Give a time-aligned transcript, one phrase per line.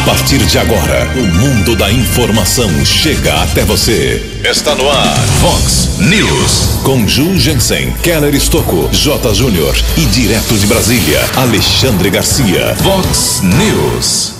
[0.00, 4.40] A partir de agora, o mundo da informação chega até você.
[4.42, 6.80] Está no ar, Fox News.
[6.82, 9.34] Com Ju Jensen, Keller Estocco, J.
[9.34, 12.74] Júnior e direto de Brasília, Alexandre Garcia.
[12.76, 14.36] Fox News.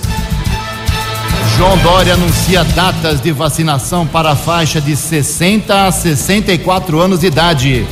[1.58, 7.26] João Dória anuncia datas de vacinação para a faixa de 60 a 64 anos de
[7.26, 7.86] idade.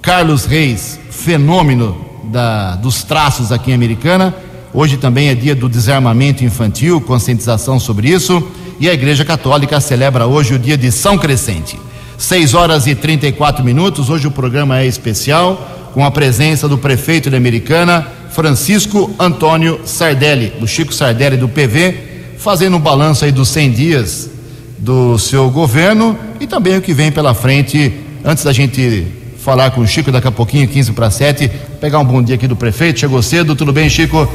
[0.00, 4.32] Carlos Reis, fenômeno da, dos traços aqui em Americana.
[4.72, 8.40] Hoje também é dia do desarmamento infantil, conscientização sobre isso.
[8.78, 11.76] E a Igreja Católica celebra hoje o dia de São Crescente.
[12.16, 14.08] 6 horas e 34 minutos.
[14.08, 20.52] Hoje o programa é especial, com a presença do prefeito de Americana, Francisco Antônio Sardelli,
[20.58, 21.94] do Chico Sardelli do PV,
[22.38, 24.30] fazendo um balanço aí dos 100 dias
[24.78, 27.92] do seu governo e também o que vem pela frente.
[28.24, 29.06] Antes da gente
[29.38, 32.48] falar com o Chico daqui a pouquinho, 15 para 7, pegar um bom dia aqui
[32.48, 33.00] do prefeito.
[33.00, 34.28] Chegou cedo, tudo bem, Chico?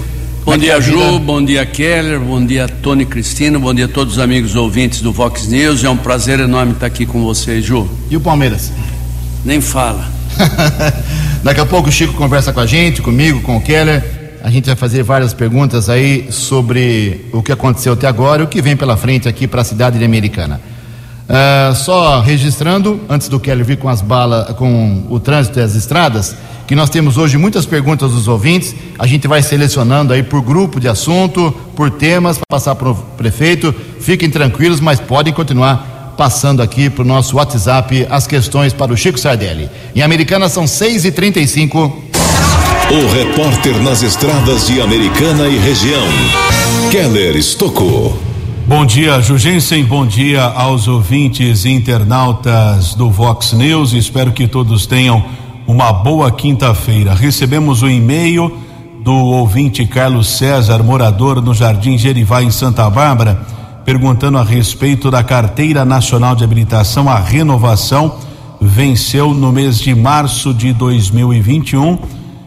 [0.50, 4.20] Bom dia, Ju, bom dia, Keller, bom dia, Tony Cristino, bom dia a todos os
[4.20, 5.84] amigos ouvintes do Vox News.
[5.84, 7.88] É um prazer enorme estar aqui com vocês, Ju.
[8.10, 8.72] E o Palmeiras?
[9.46, 10.10] Nem fala.
[11.44, 14.04] Daqui a pouco o Chico conversa com a gente, comigo, com o Keller.
[14.42, 18.48] A gente vai fazer várias perguntas aí sobre o que aconteceu até agora e o
[18.48, 20.60] que vem pela frente aqui para a cidade de Americana.
[21.30, 25.76] Uh, só registrando, antes do Keller vir com as balas, com o trânsito e as
[25.76, 26.36] estradas,
[26.66, 28.76] que nós temos hoje muitas perguntas dos ouvintes.
[28.98, 32.96] A gente vai selecionando aí por grupo de assunto, por temas, para passar para o
[32.96, 33.74] prefeito.
[34.00, 38.98] Fiquem tranquilos, mas podem continuar passando aqui para o nosso WhatsApp as questões para o
[38.98, 39.70] Chico Sardelli.
[39.96, 41.94] Em Americana são 6h35.
[42.92, 46.08] O repórter nas estradas de Americana e região,
[46.92, 48.29] Keller Estocou.
[48.70, 49.84] Bom dia, Jugensen.
[49.84, 53.94] Bom dia aos ouvintes e internautas do Vox News.
[53.94, 55.26] Espero que todos tenham
[55.66, 57.16] uma boa quinta-feira.
[57.16, 58.56] Recebemos o um e-mail
[59.04, 63.42] do ouvinte Carlos César, morador no Jardim Gerivá, em Santa Bárbara,
[63.84, 67.10] perguntando a respeito da Carteira Nacional de Habilitação.
[67.10, 68.18] A renovação
[68.62, 71.98] venceu no mês de março de 2021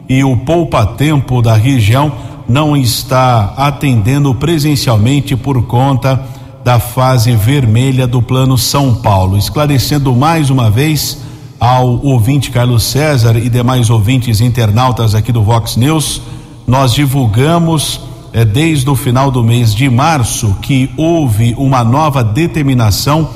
[0.09, 2.13] e o poupa-tempo da região
[2.53, 6.23] não está atendendo presencialmente por conta
[6.63, 9.39] da fase vermelha do Plano São Paulo.
[9.39, 11.23] Esclarecendo mais uma vez
[11.59, 16.21] ao ouvinte Carlos César e demais ouvintes internautas aqui do Vox News,
[16.67, 18.03] nós divulgamos
[18.35, 23.31] eh, desde o final do mês de março que houve uma nova determinação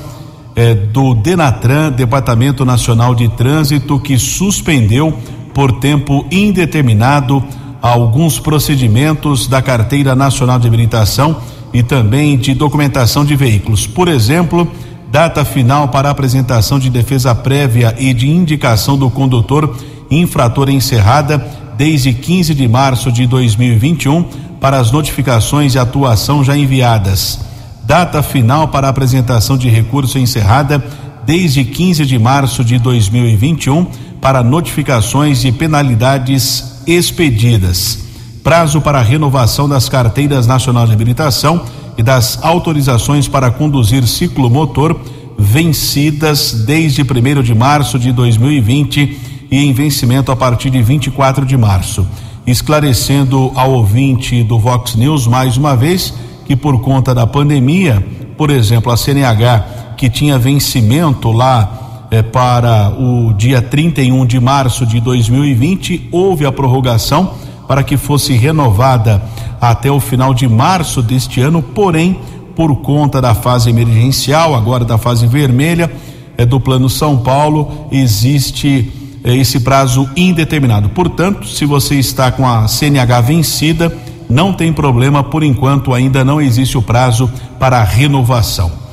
[0.54, 5.16] eh, do Denatran, Departamento Nacional de Trânsito, que suspendeu
[5.54, 7.42] por tempo indeterminado
[7.86, 11.36] alguns procedimentos da Carteira Nacional de Habilitação
[11.72, 13.86] e também de documentação de veículos.
[13.86, 14.70] Por exemplo,
[15.08, 19.76] data final para apresentação de defesa prévia e de indicação do condutor
[20.10, 21.38] infrator encerrada
[21.76, 24.24] desde 15 de março de 2021
[24.60, 27.40] para as notificações e atuação já enviadas.
[27.84, 30.84] Data final para apresentação de recurso encerrada
[31.24, 33.86] desde 15 de março de 2021
[34.20, 37.98] para notificações e penalidades expedidas.
[38.42, 41.62] Prazo para renovação das carteiras nacionais de habilitação
[41.98, 44.96] e das autorizações para conduzir ciclomotor
[45.38, 49.18] vencidas desde 1 de março de 2020
[49.50, 52.06] e em vencimento a partir de 24 de março.
[52.46, 56.14] Esclarecendo ao ouvinte do Vox News mais uma vez
[56.46, 58.04] que por conta da pandemia,
[58.36, 64.86] por exemplo, a CNH que tinha vencimento lá eh, para o dia 31 de março
[64.86, 67.34] de 2020, houve a prorrogação
[67.66, 69.22] para que fosse renovada
[69.60, 72.18] até o final de março deste ano, porém,
[72.54, 75.90] por conta da fase emergencial, agora da fase vermelha,
[76.38, 78.92] é do Plano São Paulo, existe
[79.24, 80.88] é, esse prazo indeterminado.
[80.90, 83.92] Portanto, se você está com a CNH vencida,
[84.28, 88.85] não tem problema, por enquanto ainda não existe o prazo para renovação.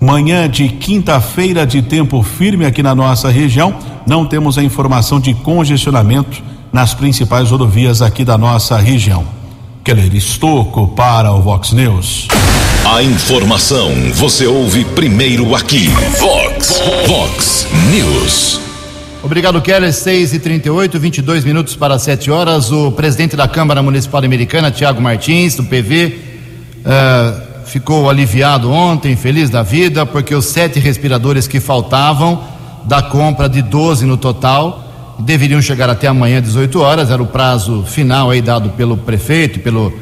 [0.00, 3.76] Manhã de quinta-feira de tempo firme aqui na nossa região,
[4.06, 6.42] não temos a informação de congestionamento
[6.72, 9.26] nas principais rodovias aqui da nossa região.
[9.84, 12.28] Keller Estocco para o Vox News.
[12.82, 15.88] A informação você ouve primeiro aqui.
[16.18, 18.58] Vox, Vox News.
[19.22, 19.92] Obrigado, Keller.
[19.92, 22.72] 6 e 38 22 minutos para 7 horas.
[22.72, 26.12] O presidente da Câmara Municipal Americana, Tiago Martins, do PV, uh,
[26.86, 32.42] eh, ficou aliviado ontem, feliz da vida, porque os sete respiradores que faltavam,
[32.84, 37.84] da compra de 12 no total, deveriam chegar até amanhã, 18 horas, era o prazo
[37.84, 39.92] final aí dado pelo prefeito e pelo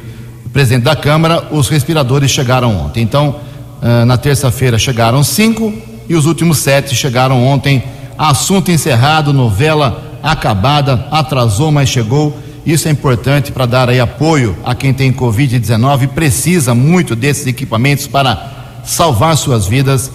[0.51, 1.47] presidente da Câmara.
[1.51, 3.03] Os respiradores chegaram ontem.
[3.03, 3.35] Então,
[3.83, 5.71] uh, na terça-feira chegaram cinco
[6.07, 7.83] e os últimos sete chegaram ontem.
[8.17, 12.35] Assunto encerrado, novela acabada, atrasou, mas chegou.
[12.65, 17.47] Isso é importante para dar aí apoio a quem tem Covid-19 e precisa muito desses
[17.47, 20.11] equipamentos para salvar suas vidas.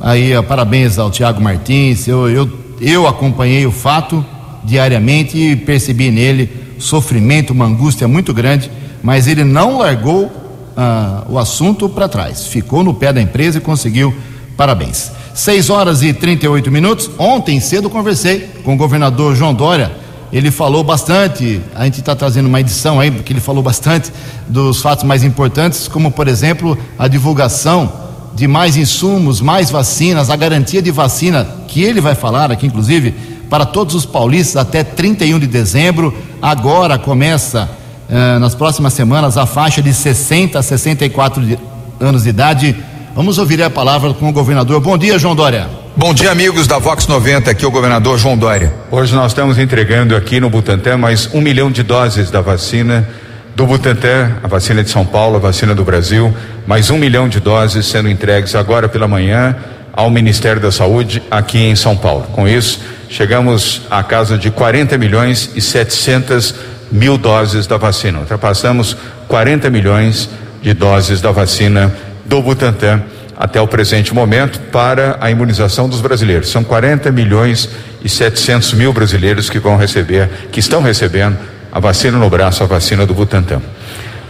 [0.00, 2.06] Aí, parabéns ao Tiago Martins.
[2.06, 2.50] Eu, eu,
[2.80, 4.24] eu acompanhei o fato,
[4.64, 8.70] diariamente e percebi nele sofrimento, uma angústia muito grande,
[9.02, 10.30] mas ele não largou
[10.76, 14.14] ah, o assunto para trás, ficou no pé da empresa e conseguiu.
[14.56, 15.10] Parabéns.
[15.34, 17.10] 6 horas e 38 minutos.
[17.18, 20.03] Ontem cedo conversei com o governador João Dória.
[20.34, 21.60] Ele falou bastante.
[21.76, 24.12] A gente está trazendo uma edição aí, porque ele falou bastante
[24.48, 27.90] dos fatos mais importantes, como por exemplo a divulgação
[28.34, 33.12] de mais insumos, mais vacinas, a garantia de vacina que ele vai falar aqui, inclusive,
[33.48, 36.12] para todos os paulistas até 31 de dezembro.
[36.42, 37.70] Agora começa,
[38.10, 41.56] eh, nas próximas semanas, a faixa de 60 a 64 de,
[42.00, 42.74] anos de idade.
[43.14, 44.80] Vamos ouvir a palavra com o governador.
[44.80, 45.83] Bom dia, João Dória.
[45.96, 48.74] Bom dia, amigos da Vox 90, aqui é o governador João Dória.
[48.90, 53.08] Hoje nós estamos entregando aqui no Butantã mais um milhão de doses da vacina
[53.54, 56.34] do Butantan, a vacina de São Paulo, a vacina do Brasil,
[56.66, 59.54] mais um milhão de doses sendo entregues agora pela manhã
[59.92, 62.24] ao Ministério da Saúde aqui em São Paulo.
[62.32, 66.56] Com isso, chegamos à casa de 40 milhões e 700
[66.90, 68.18] mil doses da vacina.
[68.18, 68.96] Ultrapassamos
[69.28, 70.28] 40 milhões
[70.60, 71.94] de doses da vacina
[72.26, 73.00] do Butantan
[73.36, 76.50] até o presente momento para a imunização dos brasileiros.
[76.50, 77.68] São 40 milhões
[78.02, 81.38] e 700 mil brasileiros que vão receber, que estão recebendo
[81.72, 83.60] a vacina no braço, a vacina do Butantan.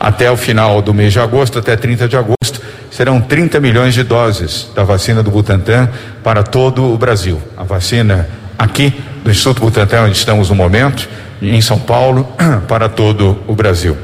[0.00, 2.60] Até o final do mês de agosto, até 30 de agosto,
[2.90, 5.88] serão 30 milhões de doses da vacina do Butantan
[6.22, 7.40] para todo o Brasil.
[7.56, 8.28] A vacina
[8.58, 11.08] aqui do Instituto Butantan, onde estamos no momento,
[11.42, 12.28] em São Paulo,
[12.68, 13.96] para todo o Brasil.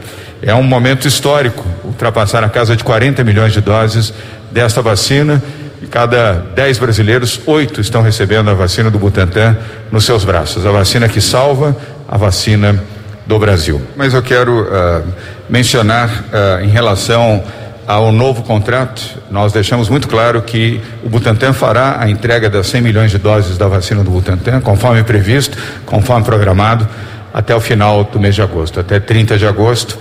[0.42, 4.12] É um momento histórico ultrapassar a casa de 40 milhões de doses
[4.50, 5.42] desta vacina.
[5.82, 9.56] E cada 10 brasileiros, oito estão recebendo a vacina do Butantan
[9.90, 10.66] nos seus braços.
[10.66, 11.76] A vacina que salva,
[12.08, 12.82] a vacina
[13.26, 13.80] do Brasil.
[13.96, 15.02] Mas eu quero uh,
[15.48, 17.42] mencionar uh, em relação
[17.86, 22.82] ao novo contrato, nós deixamos muito claro que o Butantan fará a entrega das 100
[22.82, 26.88] milhões de doses da vacina do Butantan, conforme previsto, conforme programado,
[27.34, 29.98] até o final do mês de agosto, até 30 de agosto,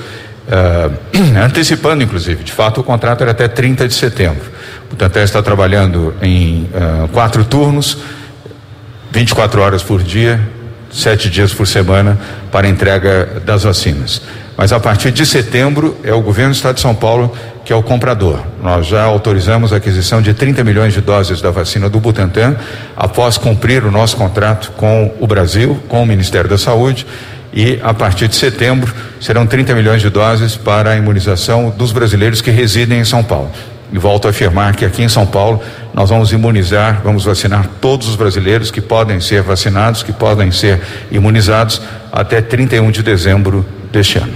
[0.49, 0.93] uh,
[1.43, 2.43] antecipando inclusive.
[2.43, 4.43] De fato, o contrato era até 30 de setembro.
[4.87, 7.97] O Butantan está trabalhando em uh, quatro turnos,
[9.11, 10.39] 24 horas por dia,
[10.91, 12.17] sete dias por semana,
[12.51, 14.21] para entrega das vacinas.
[14.57, 17.33] Mas a partir de setembro é o governo do Estado de São Paulo
[17.69, 18.39] que é o comprador.
[18.63, 22.55] Nós já autorizamos a aquisição de 30 milhões de doses da vacina do Butantan,
[22.97, 27.05] após cumprir o nosso contrato com o Brasil, com o Ministério da Saúde,
[27.53, 32.41] e a partir de setembro serão 30 milhões de doses para a imunização dos brasileiros
[32.41, 33.51] que residem em São Paulo.
[33.91, 35.61] E volto a afirmar que aqui em São Paulo
[35.93, 40.79] nós vamos imunizar, vamos vacinar todos os brasileiros que podem ser vacinados, que podem ser
[41.11, 44.33] imunizados até 31 de dezembro deste ano.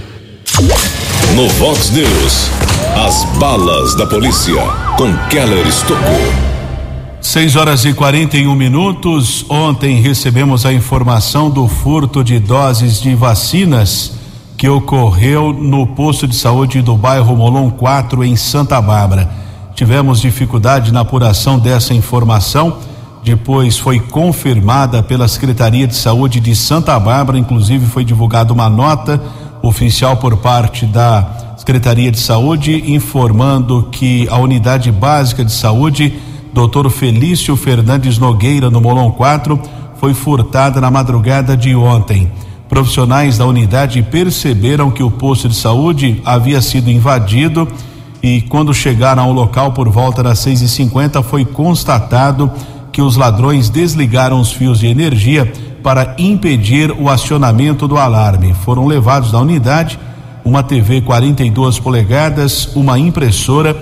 [1.34, 2.50] No Vox News,
[2.96, 4.62] as balas da polícia
[4.96, 6.43] com Keller Estocou.
[7.24, 9.46] 6 horas e 41 minutos.
[9.48, 14.12] Ontem recebemos a informação do furto de doses de vacinas
[14.58, 19.30] que ocorreu no posto de saúde do bairro Molon 4 em Santa Bárbara.
[19.74, 22.76] Tivemos dificuldade na apuração dessa informação,
[23.24, 29.20] depois foi confirmada pela Secretaria de Saúde de Santa Bárbara, inclusive foi divulgada uma nota
[29.62, 36.12] oficial por parte da Secretaria de Saúde informando que a unidade básica de saúde
[36.54, 36.88] Dr.
[36.88, 39.60] Felício Fernandes Nogueira no Molon 4
[39.96, 42.30] foi furtada na madrugada de ontem.
[42.68, 47.66] Profissionais da unidade perceberam que o posto de saúde havia sido invadido
[48.22, 52.48] e quando chegaram ao local por volta das seis e cinquenta foi constatado
[52.92, 58.54] que os ladrões desligaram os fios de energia para impedir o acionamento do alarme.
[58.54, 59.98] Foram levados da unidade
[60.44, 63.76] uma TV 42 polegadas, uma impressora,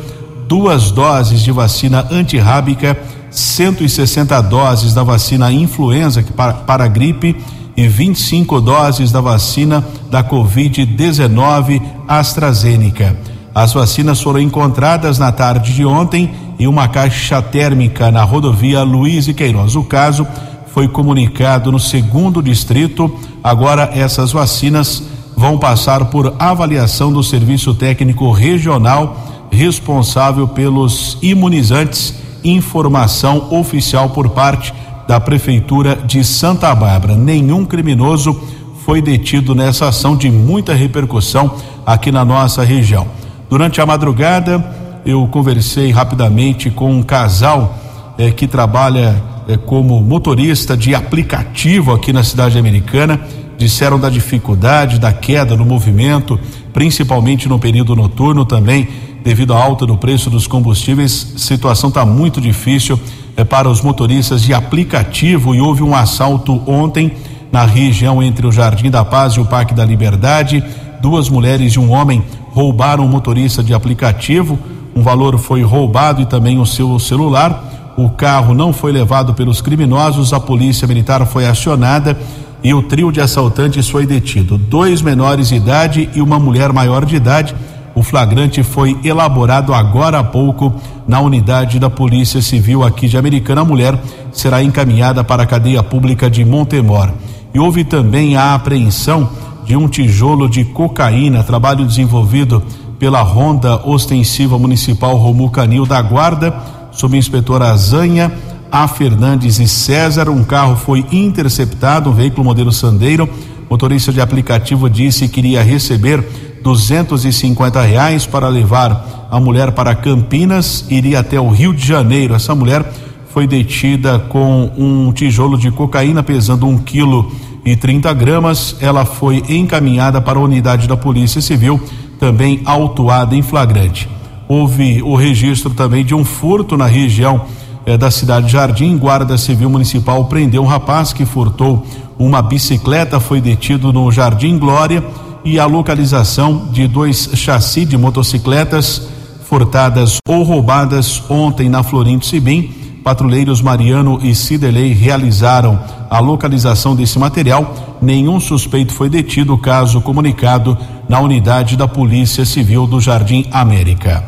[0.52, 2.94] duas doses de vacina antirrábica,
[3.30, 7.34] 160 doses da vacina influenza para, para gripe
[7.74, 13.16] e 25 doses da vacina da Covid-19 AstraZeneca.
[13.54, 19.28] As vacinas foram encontradas na tarde de ontem em uma caixa térmica na rodovia Luiz
[19.28, 19.74] e Queiroz.
[19.74, 20.26] O caso
[20.66, 23.10] foi comunicado no segundo distrito.
[23.42, 25.02] Agora essas vacinas
[25.34, 32.14] vão passar por avaliação do Serviço Técnico Regional responsável pelos imunizantes.
[32.42, 34.74] Informação oficial por parte
[35.06, 37.14] da Prefeitura de Santa Bárbara.
[37.14, 38.40] Nenhum criminoso
[38.84, 41.54] foi detido nessa ação de muita repercussão
[41.86, 43.06] aqui na nossa região.
[43.48, 44.64] Durante a madrugada,
[45.04, 47.78] eu conversei rapidamente com um casal
[48.18, 53.20] eh, que trabalha eh, como motorista de aplicativo aqui na cidade americana.
[53.58, 56.40] Disseram da dificuldade, da queda no movimento,
[56.72, 58.88] principalmente no período noturno também,
[59.22, 61.34] devido à alta do preço dos combustíveis.
[61.36, 62.98] Situação está muito difícil
[63.36, 67.12] eh, para os motoristas de aplicativo e houve um assalto ontem
[67.50, 70.62] na região entre o Jardim da Paz e o Parque da Liberdade.
[71.00, 74.58] Duas mulheres e um homem roubaram um motorista de aplicativo,
[74.94, 77.94] um valor foi roubado e também o seu celular.
[77.96, 82.18] O carro não foi levado pelos criminosos, a polícia militar foi acionada
[82.62, 84.56] e o trio de assaltantes foi detido.
[84.56, 87.54] Dois menores de idade e uma mulher maior de idade.
[87.94, 90.72] O flagrante foi elaborado agora há pouco
[91.06, 93.60] na unidade da Polícia Civil aqui de Americana.
[93.60, 93.98] A mulher
[94.32, 97.10] será encaminhada para a cadeia pública de Montemor.
[97.52, 99.28] E houve também a apreensão
[99.64, 102.62] de um tijolo de cocaína, trabalho desenvolvido
[102.98, 106.54] pela Ronda Ostensiva Municipal Romu Canil da Guarda,
[106.92, 108.32] sob inspetor Azanha,
[108.70, 108.88] A.
[108.88, 110.30] Fernandes e César.
[110.30, 113.28] Um carro foi interceptado, um veículo modelo Sandeiro.
[113.68, 120.86] Motorista de aplicativo disse que iria receber 250 reais para levar a mulher para Campinas,
[120.90, 122.34] iria até o Rio de Janeiro.
[122.34, 122.84] Essa mulher
[123.30, 127.32] foi detida com um tijolo de cocaína pesando um quilo
[127.64, 128.76] e 30 gramas.
[128.80, 131.80] Ela foi encaminhada para a unidade da Polícia Civil,
[132.20, 134.08] também autuada em flagrante.
[134.46, 137.46] Houve o registro também de um furto na região
[137.86, 138.98] eh, da cidade de Jardim.
[138.98, 141.86] Guarda Civil Municipal prendeu um rapaz que furtou
[142.18, 145.02] uma bicicleta, foi detido no Jardim Glória
[145.44, 149.08] e a localização de dois chassi de motocicletas
[149.44, 157.18] furtadas ou roubadas ontem na Florindo Sibim patrulheiros Mariano e Ciderley realizaram a localização desse
[157.18, 157.98] material.
[158.00, 164.24] Nenhum suspeito foi detido, caso comunicado na unidade da Polícia Civil do Jardim América.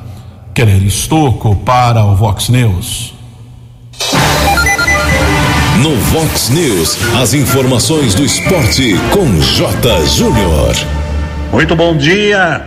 [0.53, 3.15] Querer Estoco para o Vox News.
[5.83, 10.07] No Vox News, as informações do esporte com J.
[10.07, 10.94] Júnior.
[11.55, 12.61] Muito bom dia.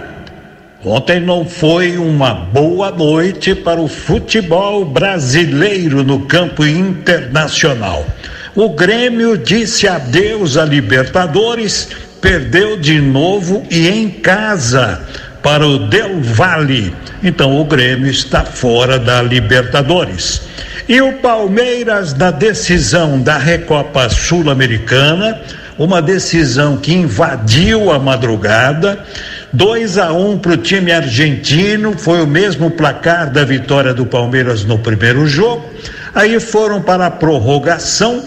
[0.82, 8.06] Ontem não foi uma boa noite para o futebol brasileiro no campo internacional.
[8.56, 11.89] O Grêmio disse adeus à Libertadores,
[12.22, 15.01] perdeu de novo e em casa
[15.44, 16.96] para o Del Valle.
[17.22, 20.44] Então o Grêmio está fora da Libertadores.
[20.88, 25.41] E o Palmeiras na decisão da Recopa Sul-Americana,
[25.78, 29.06] uma decisão que invadiu a madrugada
[29.54, 34.06] 2 a 1 um para o time argentino, foi o mesmo placar da vitória do
[34.06, 35.66] Palmeiras no primeiro jogo.
[36.14, 38.24] Aí foram para a prorrogação,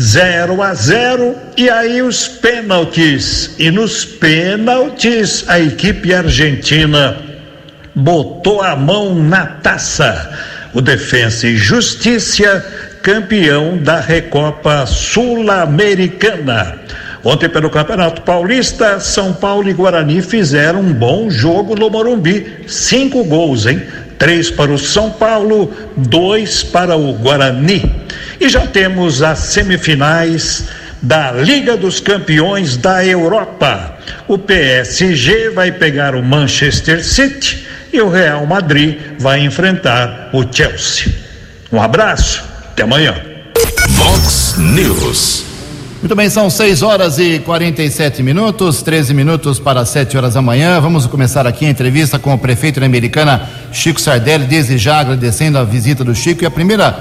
[0.00, 3.54] 0 a 0 e aí os pênaltis.
[3.58, 7.16] E nos pênaltis a equipe argentina
[7.94, 10.30] botou a mão na taça.
[10.72, 12.64] O Defensa e Justiça,
[13.06, 16.80] campeão da Recopa Sul-Americana.
[17.22, 22.64] Ontem, pelo Campeonato Paulista, São Paulo e Guarani fizeram um bom jogo no Morumbi.
[22.66, 23.80] Cinco gols, hein?
[24.18, 27.94] Três para o São Paulo, dois para o Guarani.
[28.40, 30.64] E já temos as semifinais
[31.00, 33.98] da Liga dos Campeões da Europa.
[34.26, 41.14] O PSG vai pegar o Manchester City e o Real Madrid vai enfrentar o Chelsea.
[41.72, 42.45] Um abraço,
[42.76, 43.14] até amanhã.
[43.88, 45.44] Vox News.
[46.02, 50.78] Muito bem, são 6 horas e 47 minutos, 13 minutos para 7 horas da manhã.
[50.78, 55.56] Vamos começar aqui a entrevista com o prefeito da Americana, Chico Sardelli, desde já agradecendo
[55.56, 56.44] a visita do Chico.
[56.44, 56.92] E a primeira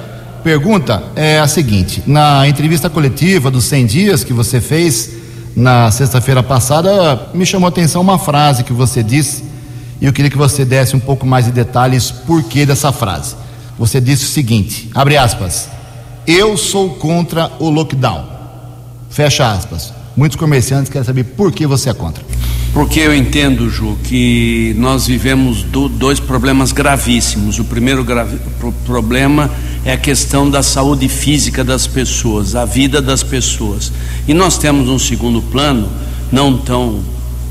[0.42, 5.12] pergunta é a seguinte: na entrevista coletiva dos 100 dias que você fez
[5.54, 9.44] na sexta-feira passada, me chamou a atenção uma frase que você disse
[10.00, 13.44] e eu queria que você desse um pouco mais de detalhes por que dessa frase.
[13.78, 15.70] Você disse o seguinte: abre aspas,
[16.26, 18.26] eu sou contra o lockdown.
[19.10, 19.94] Fecha aspas.
[20.16, 22.24] Muitos comerciantes querem saber por que você é contra.
[22.74, 27.60] Porque eu entendo, Ju, que nós vivemos do, dois problemas gravíssimos.
[27.60, 29.50] O primeiro gravi, pro, problema
[29.86, 33.92] é a questão da saúde física das pessoas, a vida das pessoas.
[34.28, 35.90] E nós temos um segundo plano,
[36.32, 37.02] não tão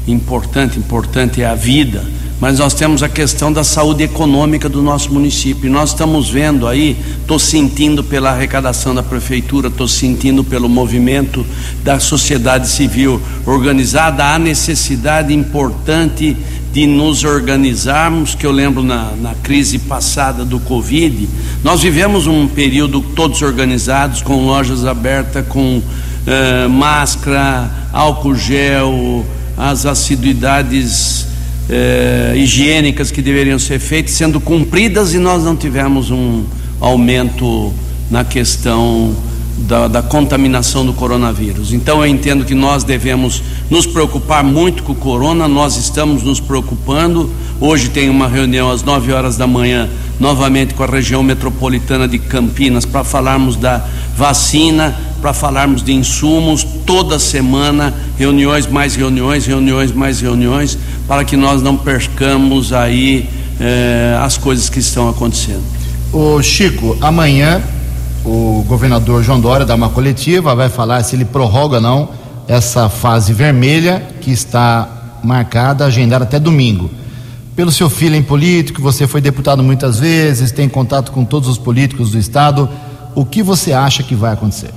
[0.07, 2.05] importante, importante é a vida
[2.41, 5.71] mas nós temos a questão da saúde econômica do nosso município.
[5.71, 11.47] Nós estamos vendo aí, estou sentindo pela arrecadação da prefeitura, estou sentindo pelo movimento
[11.83, 16.37] da sociedade civil organizada a necessidade importante
[16.73, 21.29] de nos organizarmos, que eu lembro na, na crise passada do Covid,
[21.63, 29.25] nós vivemos um período todos organizados, com lojas abertas, com uh, máscara, álcool gel,
[29.57, 31.29] as assiduidades
[31.69, 36.45] eh, higiênicas que deveriam ser feitas sendo cumpridas e nós não tivemos um
[36.81, 37.73] aumento
[38.11, 39.15] na questão
[39.57, 41.73] da, da, contaminação do coronavírus.
[41.73, 46.41] Então eu entendo que nós devemos nos preocupar muito com o corona, nós estamos nos
[46.41, 47.31] preocupando.
[47.61, 52.19] Hoje tem uma reunião às 9 horas da manhã, novamente com a região metropolitana de
[52.19, 53.85] Campinas, para falarmos da
[54.17, 61.37] vacina, para falarmos de insumos, toda semana, reuniões, mais reuniões, reuniões, mais reuniões, para que
[61.37, 63.29] nós não percamos aí
[63.61, 65.63] eh, as coisas que estão acontecendo.
[66.13, 67.63] O Chico, amanhã
[68.25, 72.09] o governador João Dória dá uma coletiva, vai falar se ele prorroga ou não
[72.49, 76.91] essa fase vermelha que está marcada, agendada até domingo.
[77.55, 82.11] Pelo seu feeling político, você foi deputado muitas vezes, tem contato com todos os políticos
[82.11, 82.69] do estado.
[83.15, 84.71] O que você acha que vai acontecer?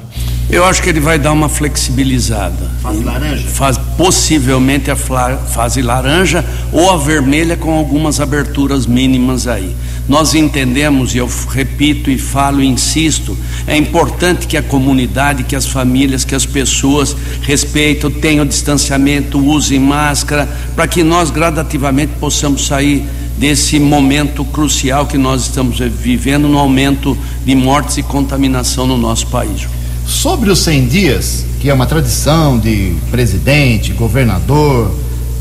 [0.50, 2.72] Eu acho que ele vai dar uma flexibilizada.
[2.82, 3.48] Fase laranja?
[3.50, 9.76] Faz, possivelmente a fase laranja ou a vermelha com algumas aberturas mínimas aí.
[10.08, 15.56] Nós entendemos, e eu repito e falo e insisto, é importante que a comunidade, que
[15.56, 22.68] as famílias, que as pessoas respeitem, tenham distanciamento, usem máscara, para que nós gradativamente possamos
[22.68, 23.06] sair
[23.38, 29.28] desse momento crucial que nós estamos vivendo no aumento de mortes e contaminação no nosso
[29.28, 29.68] país.
[30.08, 34.89] Sobre os 100 dias, que é uma tradição de presidente, governador,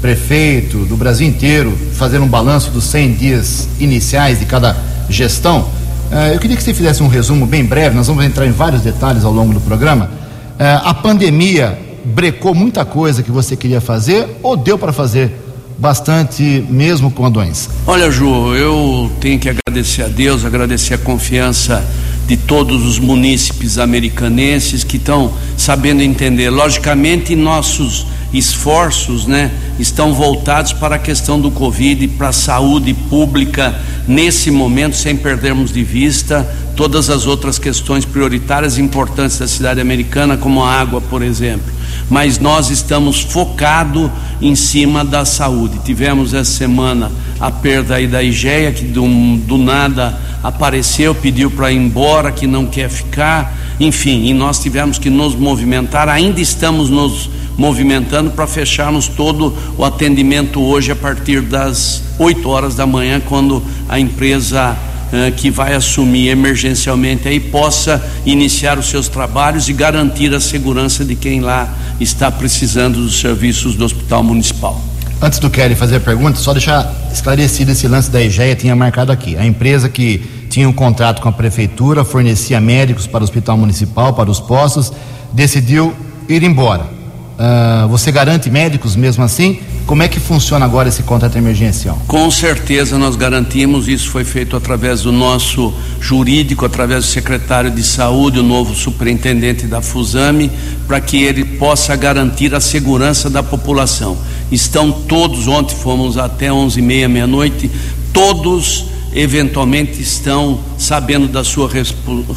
[0.02, 4.76] prefeito do Brasil inteiro fazer um balanço dos 100 dias iniciais de cada
[5.09, 5.68] gestão,
[6.11, 8.83] eh, eu queria que você fizesse um resumo bem breve, nós vamos entrar em vários
[8.83, 10.11] detalhes ao longo do programa.
[10.59, 15.33] Eh, a pandemia brecou muita coisa que você queria fazer ou deu para fazer
[15.79, 17.70] bastante mesmo com a doença?
[17.87, 21.85] Olha, Ju, eu tenho que agradecer a Deus, agradecer a confiança
[22.27, 26.51] de todos os munícipes americanenses que estão sabendo entender.
[26.51, 33.75] Logicamente, nossos esforços né, estão voltados para a questão do Covid, para a saúde pública,
[34.07, 39.81] nesse momento, sem perdermos de vista todas as outras questões prioritárias e importantes da cidade
[39.81, 41.73] americana, como a água, por exemplo.
[42.11, 44.11] Mas nós estamos focados
[44.43, 45.79] em cima da saúde.
[45.85, 49.07] Tivemos essa semana a perda aí da IGEA, que do,
[49.38, 54.99] do nada apareceu, pediu para ir embora, que não quer ficar, enfim, e nós tivemos
[54.99, 61.40] que nos movimentar, ainda estamos nos movimentando para fecharmos todo o atendimento hoje a partir
[61.40, 64.77] das 8 horas da manhã, quando a empresa
[65.12, 71.05] eh, que vai assumir emergencialmente aí possa iniciar os seus trabalhos e garantir a segurança
[71.05, 74.95] de quem lá está precisando dos serviços do Hospital Municipal.
[75.20, 79.11] Antes do Kelly fazer a pergunta, só deixar esclarecido esse lance da IGEA, tinha marcado
[79.11, 79.37] aqui.
[79.37, 80.18] A empresa que
[80.50, 84.92] tinha um contrato com a prefeitura, fornecia médicos para o Hospital Municipal, para os postos,
[85.33, 85.94] decidiu
[86.29, 86.96] ir embora.
[87.37, 89.61] Uh, você garante médicos mesmo assim?
[89.87, 92.00] Como é que funciona agora esse contrato emergencial?
[92.07, 97.83] Com certeza nós garantimos, isso foi feito através do nosso jurídico, através do secretário de
[97.83, 100.50] saúde, o novo superintendente da Fusame,
[100.88, 104.16] para que ele possa garantir a segurança da população.
[104.50, 107.70] Estão todos, ontem fomos até onze e meia, meia-noite,
[108.12, 111.70] todos eventualmente estão sabendo da sua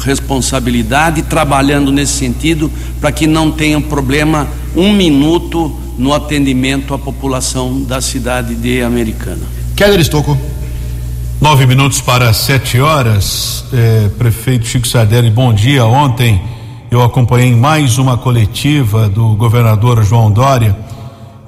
[0.02, 2.70] responsabilidade, trabalhando nesse sentido,
[3.00, 9.42] para que não tenham problema um minuto no atendimento à população da cidade de Americana.
[9.76, 10.36] Keller Estocco.
[11.38, 13.64] Nove minutos para sete horas.
[13.72, 15.84] É, prefeito Chico Sardelli, bom dia.
[15.84, 16.40] Ontem
[16.90, 20.76] eu acompanhei mais uma coletiva do governador João Dória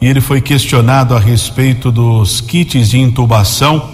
[0.02, 3.88] e ele foi questionado a respeito dos kits de intubação.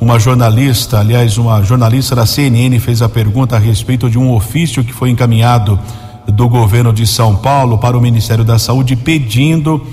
[0.00, 4.82] Uma jornalista, aliás, uma jornalista da CNN fez a pergunta a respeito de um ofício
[4.82, 5.78] que foi encaminhado
[6.26, 9.86] do governo de São Paulo para o Ministério da Saúde pedindo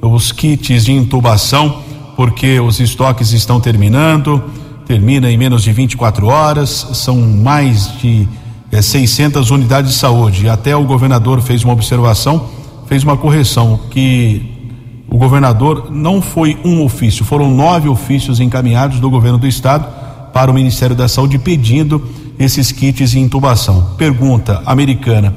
[0.00, 1.82] os kits de intubação,
[2.16, 4.42] porque os estoques estão terminando,
[4.86, 8.26] termina em menos de 24 horas, são mais de
[8.72, 10.48] é, 600 unidades de saúde.
[10.48, 12.48] Até o governador fez uma observação,
[12.86, 14.55] fez uma correção, que
[15.08, 19.86] o governador não foi um ofício, foram nove ofícios encaminhados do governo do estado
[20.32, 22.02] para o Ministério da Saúde pedindo
[22.38, 23.94] esses kits de intubação.
[23.96, 25.34] Pergunta americana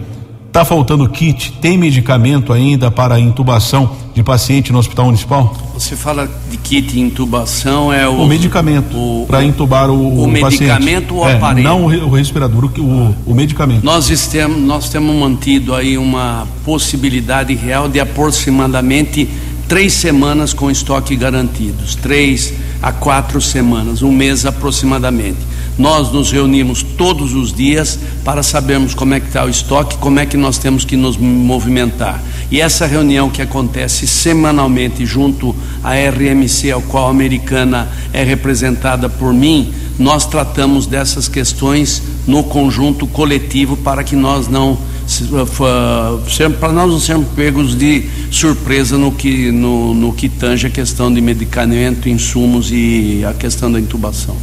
[0.50, 1.54] Está faltando kit?
[1.62, 5.56] Tem medicamento ainda para intubação de paciente no hospital municipal?
[5.76, 8.24] Você fala de kit intubação é o.
[8.24, 11.68] O medicamento para intubar o, o, o medicamento ou é, aparelho?
[11.68, 13.84] Não o respirador, o, o medicamento.
[13.84, 19.30] Nós temos, nós temos mantido aí uma possibilidade real de aproximadamente
[19.70, 22.52] três semanas com estoque garantidos, três
[22.82, 25.38] a quatro semanas, um mês aproximadamente.
[25.78, 30.20] Nós nos reunimos todos os dias para sabermos como é que está o estoque, como
[30.20, 32.20] é que nós temos que nos movimentar.
[32.50, 39.08] E essa reunião que acontece semanalmente junto à RMC, ao qual a americana é representada
[39.08, 44.80] por mim, nós tratamos dessas questões no conjunto coletivo para que nós não
[46.60, 51.12] para nós não sermos pegos de surpresa no que, no, no que tange a questão
[51.12, 54.38] de medicamento, insumos e a questão da intubação.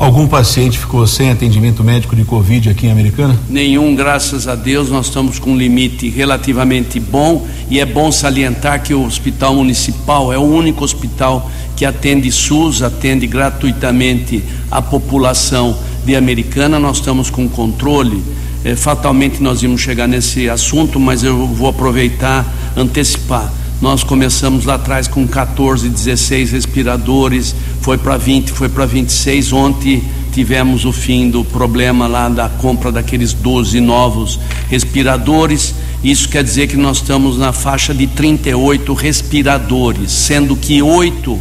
[0.00, 3.38] Algum paciente ficou sem atendimento médico de Covid aqui em Americana?
[3.50, 4.88] Nenhum, graças a Deus.
[4.88, 10.32] Nós estamos com um limite relativamente bom e é bom salientar que o Hospital Municipal
[10.32, 16.78] é o único hospital que atende SUS, atende gratuitamente a população de Americana.
[16.78, 18.22] Nós estamos com controle.
[18.64, 22.46] É, fatalmente nós íamos chegar nesse assunto, mas eu vou aproveitar,
[22.76, 23.50] antecipar.
[23.80, 29.54] Nós começamos lá atrás com 14, 16 respiradores, foi para 20, foi para 26.
[29.54, 35.74] Ontem tivemos o fim do problema lá da compra daqueles 12 novos respiradores.
[36.04, 41.38] Isso quer dizer que nós estamos na faixa de 38 respiradores, sendo que oito,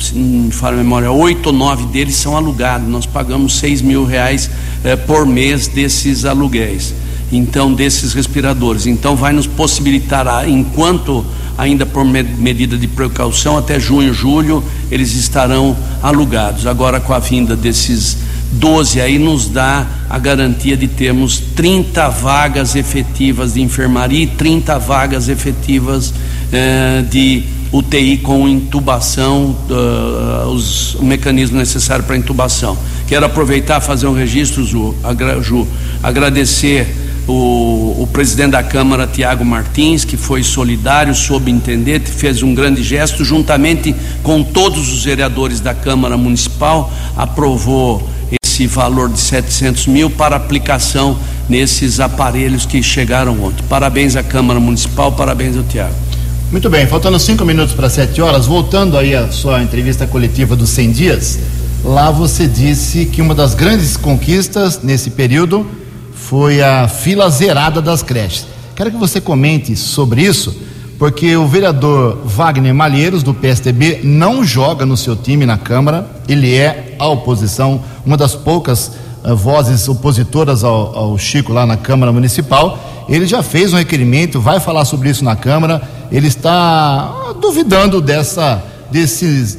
[0.00, 2.88] se não me falo a memória, oito ou nove deles são alugados.
[2.88, 4.50] Nós pagamos 6 mil reais
[4.84, 6.94] eh, por mês desses aluguéis,
[7.30, 8.86] então desses respiradores.
[8.86, 11.24] Então vai nos possibilitar, enquanto
[11.58, 16.66] ainda por medida de precaução, até junho, julho, eles estarão alugados.
[16.66, 18.18] Agora, com a vinda desses
[18.52, 24.78] 12 aí, nos dá a garantia de termos 30 vagas efetivas de enfermaria e 30
[24.78, 26.12] vagas efetivas
[26.52, 32.76] eh, de UTI com intubação, uh, os, o mecanismo necessário para intubação.
[33.06, 35.66] Quero aproveitar fazer um registro, Ju, agra, Ju
[36.02, 42.54] agradecer o, o presidente da Câmara, Tiago Martins, que foi solidário, soube entender, fez um
[42.54, 48.08] grande gesto, juntamente com todos os vereadores da Câmara Municipal, aprovou
[48.42, 53.64] esse valor de 700 mil para aplicação nesses aparelhos que chegaram ontem.
[53.68, 56.05] Parabéns à Câmara Municipal, parabéns ao Tiago.
[56.48, 60.70] Muito bem, faltando cinco minutos para sete horas, voltando aí à sua entrevista coletiva dos
[60.70, 61.40] 100 dias,
[61.84, 65.66] lá você disse que uma das grandes conquistas nesse período
[66.14, 68.46] foi a fila zerada das creches.
[68.76, 70.56] Quero que você comente sobre isso,
[71.00, 76.54] porque o vereador Wagner Malheiros, do PSDB, não joga no seu time na Câmara, ele
[76.54, 78.92] é a oposição, uma das poucas
[79.24, 82.78] uh, vozes opositoras ao, ao Chico lá na Câmara Municipal.
[83.08, 88.62] Ele já fez um requerimento, vai falar sobre isso na Câmara, ele está duvidando dessa,
[88.90, 89.58] desses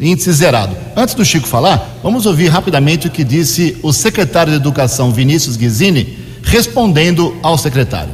[0.00, 0.76] índice zerado.
[0.96, 5.56] Antes do Chico falar, vamos ouvir rapidamente o que disse o secretário de Educação, Vinícius
[5.56, 8.12] Guizini, respondendo ao secretário.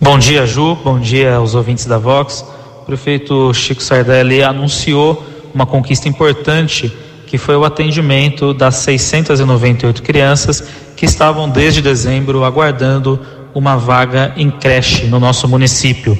[0.00, 0.76] Bom dia, Ju.
[0.76, 2.44] Bom dia aos ouvintes da Vox.
[2.82, 6.92] O prefeito Chico Sardelli anunciou uma conquista importante
[7.26, 10.64] que foi o atendimento das 698 crianças
[10.96, 13.20] que estavam desde dezembro aguardando
[13.54, 16.18] uma vaga em creche no nosso município.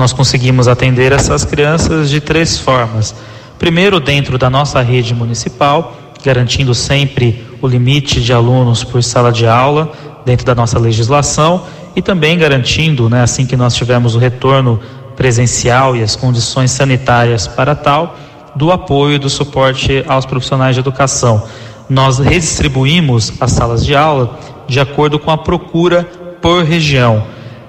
[0.00, 3.14] Nós conseguimos atender essas crianças de três formas
[3.60, 9.46] Primeiro, dentro da nossa rede municipal, garantindo sempre o limite de alunos por sala de
[9.46, 9.92] aula,
[10.24, 14.80] dentro da nossa legislação, e também garantindo, né, assim que nós tivermos o retorno
[15.14, 18.16] presencial e as condições sanitárias para tal,
[18.56, 21.42] do apoio e do suporte aos profissionais de educação.
[21.86, 26.02] Nós redistribuímos as salas de aula de acordo com a procura
[26.40, 27.24] por região.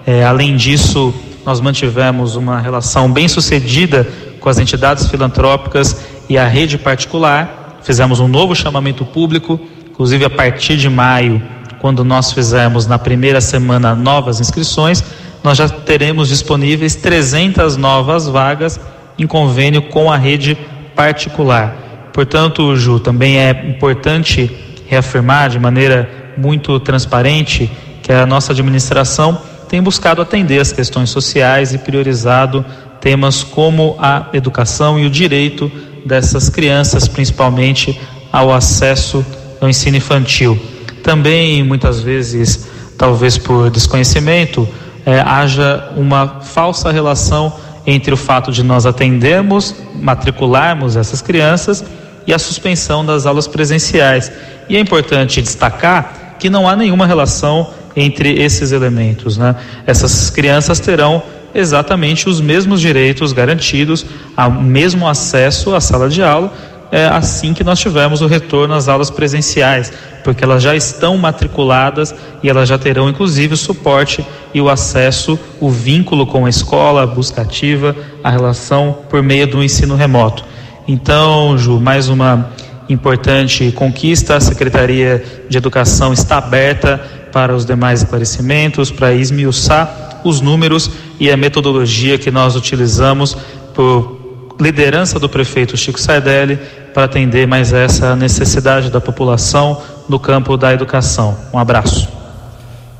[0.08, 1.14] É, além disso,
[1.46, 4.08] nós mantivemos uma relação bem sucedida
[4.40, 7.80] com as entidades filantrópicas e a rede particular.
[7.84, 11.42] Fizemos um novo chamamento público, inclusive a partir de maio,
[11.80, 15.04] quando nós fizermos na primeira semana novas inscrições,
[15.44, 18.80] nós já teremos disponíveis 300 novas vagas
[19.18, 20.56] em convênio com a rede
[20.96, 21.76] particular.
[22.14, 24.52] Portanto, Ju, também é importante
[24.88, 27.70] reafirmar de maneira muito transparente
[28.04, 32.66] que a nossa administração tem buscado atender as questões sociais e priorizado
[33.00, 35.72] temas como a educação e o direito
[36.06, 37.98] dessas crianças, principalmente
[38.34, 39.26] ao acesso
[39.62, 40.60] ao ensino infantil.
[41.02, 44.68] Também, muitas vezes, talvez por desconhecimento,
[45.06, 47.54] é, haja uma falsa relação
[47.88, 51.82] entre o fato de nós atendermos, matricularmos essas crianças
[52.28, 54.30] e a suspensão das aulas presenciais.
[54.68, 59.38] E é importante destacar que não há nenhuma relação entre esses elementos.
[59.38, 59.56] Né?
[59.86, 61.24] Essas crianças terão
[61.54, 66.52] exatamente os mesmos direitos garantidos, ao mesmo acesso à sala de aula,
[66.92, 69.92] é, assim que nós tivermos o retorno às aulas presenciais,
[70.24, 75.40] porque elas já estão matriculadas e elas já terão inclusive o suporte e o acesso,
[75.60, 80.44] o vínculo com a escola, a busca ativa, a relação por meio do ensino remoto.
[80.88, 82.52] Então, Ju, mais uma
[82.90, 87.00] importante conquista, a Secretaria de Educação está aberta
[87.32, 90.90] para os demais esclarecimentos, para esmiuçar os números
[91.20, 93.36] e a metodologia que nós utilizamos
[93.74, 94.20] por
[94.60, 96.60] liderança do prefeito Chico Sardelli
[96.94, 101.38] para atender mais essa necessidade da população no campo da educação.
[101.54, 102.08] Um abraço.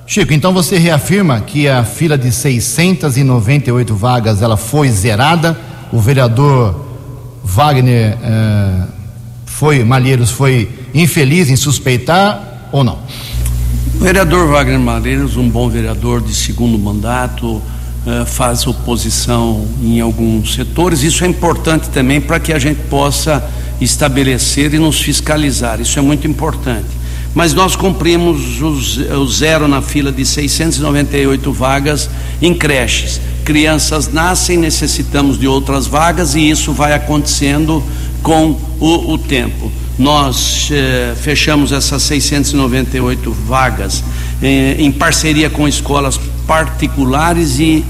[0.08, 5.58] Chico, então você reafirma que a fila de 698 vagas ela foi zerada.
[5.92, 6.86] O vereador
[7.44, 8.84] Wagner eh,
[9.46, 13.00] foi Malheiros foi infeliz em suspeitar ou não?
[14.02, 17.62] O vereador Wagner Malheiros, um bom vereador de segundo mandato,
[18.08, 21.04] eh, faz oposição em alguns setores.
[21.04, 23.48] Isso é importante também para que a gente possa
[23.80, 25.80] estabelecer e nos fiscalizar.
[25.80, 26.88] Isso é muito importante.
[27.36, 32.10] Mas nós cumprimos o zero na fila de 698 vagas
[32.42, 33.22] em creches.
[33.46, 37.84] Crianças nascem, necessitamos de outras vagas e isso vai acontecendo
[38.24, 39.72] com o, o tempo.
[39.98, 44.04] Nós eh, fechamos essas 698 vagas
[44.42, 47.86] eh, em parceria com escolas particulares e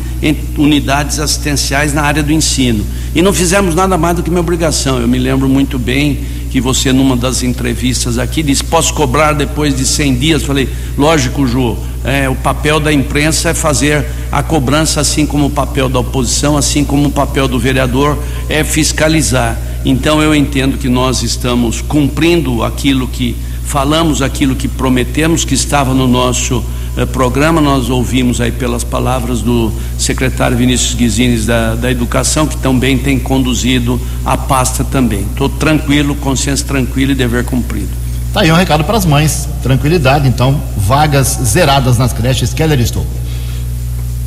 [0.57, 2.85] unidades assistenciais na área do ensino.
[3.15, 4.99] E não fizemos nada mais do que minha obrigação.
[4.99, 6.19] Eu me lembro muito bem
[6.51, 10.43] que você, numa das entrevistas aqui, disse: Posso cobrar depois de 100 dias?
[10.43, 11.77] Falei: Lógico, Ju.
[12.03, 16.57] É, o papel da imprensa é fazer a cobrança, assim como o papel da oposição,
[16.57, 18.17] assim como o papel do vereador
[18.49, 19.57] é fiscalizar.
[19.83, 25.93] Então eu entendo que nós estamos cumprindo aquilo que falamos, aquilo que prometemos, que estava
[25.93, 26.63] no nosso
[26.97, 27.61] eh, programa.
[27.61, 33.17] Nós ouvimos aí pelas palavras do secretário Vinícius Guizines da, da Educação, que também tem
[33.17, 35.21] conduzido a pasta também.
[35.21, 37.89] Estou tranquilo, consciência tranquila e dever cumprido.
[38.33, 39.47] Tá aí um recado para as mães.
[39.63, 42.53] Tranquilidade, então, vagas zeradas nas creches.
[42.53, 43.05] Keller estou.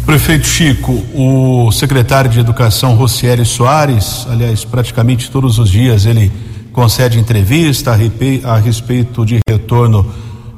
[0.04, 6.30] Prefeito Chico, o secretário de Educação Rocieri Soares, aliás, praticamente todos os dias ele
[6.74, 7.96] concede entrevista
[8.44, 10.06] a, respeito de retorno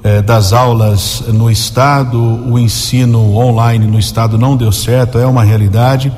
[0.02, 5.44] eh, das aulas no estado, o ensino online no estado não deu certo, é uma
[5.44, 6.12] realidade.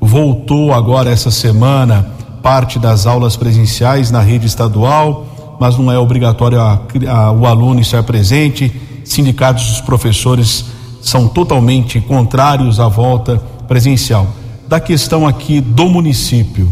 [0.00, 2.06] Voltou agora essa semana
[2.42, 7.80] parte das aulas presenciais na rede estadual, mas não é obrigatório a, a, o aluno
[7.80, 8.72] estar presente.
[9.04, 10.75] Sindicatos dos professores
[11.06, 13.36] são totalmente contrários à volta
[13.68, 14.26] presencial.
[14.66, 16.68] Da questão aqui do município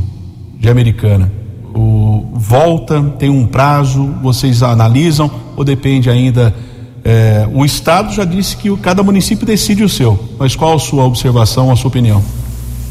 [0.59, 1.31] de Americana,
[1.73, 6.53] o, volta, tem um prazo, vocês analisam ou depende ainda?
[7.05, 11.05] É, o Estado já disse que cada município decide o seu, mas qual a sua
[11.05, 12.21] observação, a sua opinião?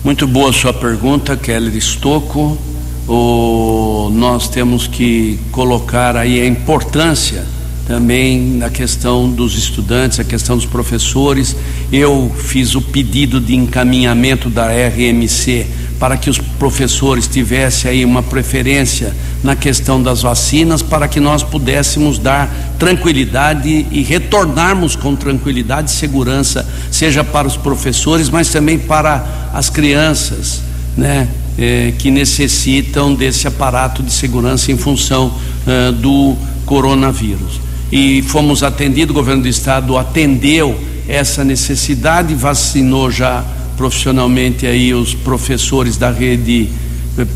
[0.01, 2.58] Muito boa a sua pergunta, Keller Estocco.
[3.06, 7.43] O, nós temos que colocar aí a importância
[7.86, 11.56] também na questão dos estudantes, a questão dos professores.
[11.91, 15.67] Eu fiz o pedido de encaminhamento da RMC
[16.00, 21.43] para que os professores tivessem aí uma preferência na questão das vacinas, para que nós
[21.43, 28.78] pudéssemos dar tranquilidade e retornarmos com tranquilidade e segurança, seja para os professores, mas também
[28.78, 30.62] para as crianças,
[30.98, 31.28] né?
[31.58, 35.32] Eh, que necessitam desse aparato de segurança em função
[35.67, 37.62] eh, do coronavírus
[37.95, 40.75] e fomos atendidos, o governo do estado atendeu
[41.08, 43.45] essa necessidade, vacinou já
[43.77, 46.69] profissionalmente aí os professores da rede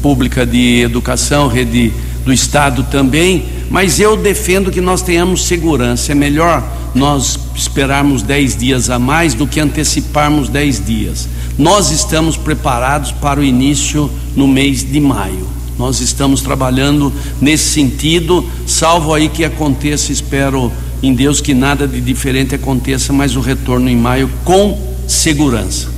[0.01, 1.93] pública de educação, rede
[2.25, 6.11] do Estado também, mas eu defendo que nós tenhamos segurança.
[6.11, 11.29] É melhor nós esperarmos 10 dias a mais do que anteciparmos 10 dias.
[11.55, 15.56] Nós estamos preparados para o início no mês de maio.
[15.77, 20.71] Nós estamos trabalhando nesse sentido, salvo aí que aconteça, espero
[21.03, 25.89] em Deus que nada de diferente aconteça, mas o retorno em maio com segurança.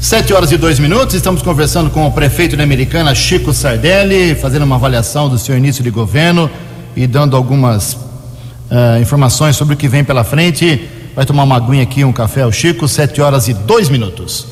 [0.00, 4.62] Sete horas e dois minutos, estamos conversando com o prefeito da Americana, Chico Sardelli, fazendo
[4.62, 6.48] uma avaliação do seu início de governo
[6.94, 10.88] e dando algumas uh, informações sobre o que vem pela frente.
[11.16, 14.46] Vai tomar uma aguinha aqui, um café ao Chico, sete horas e dois minutos.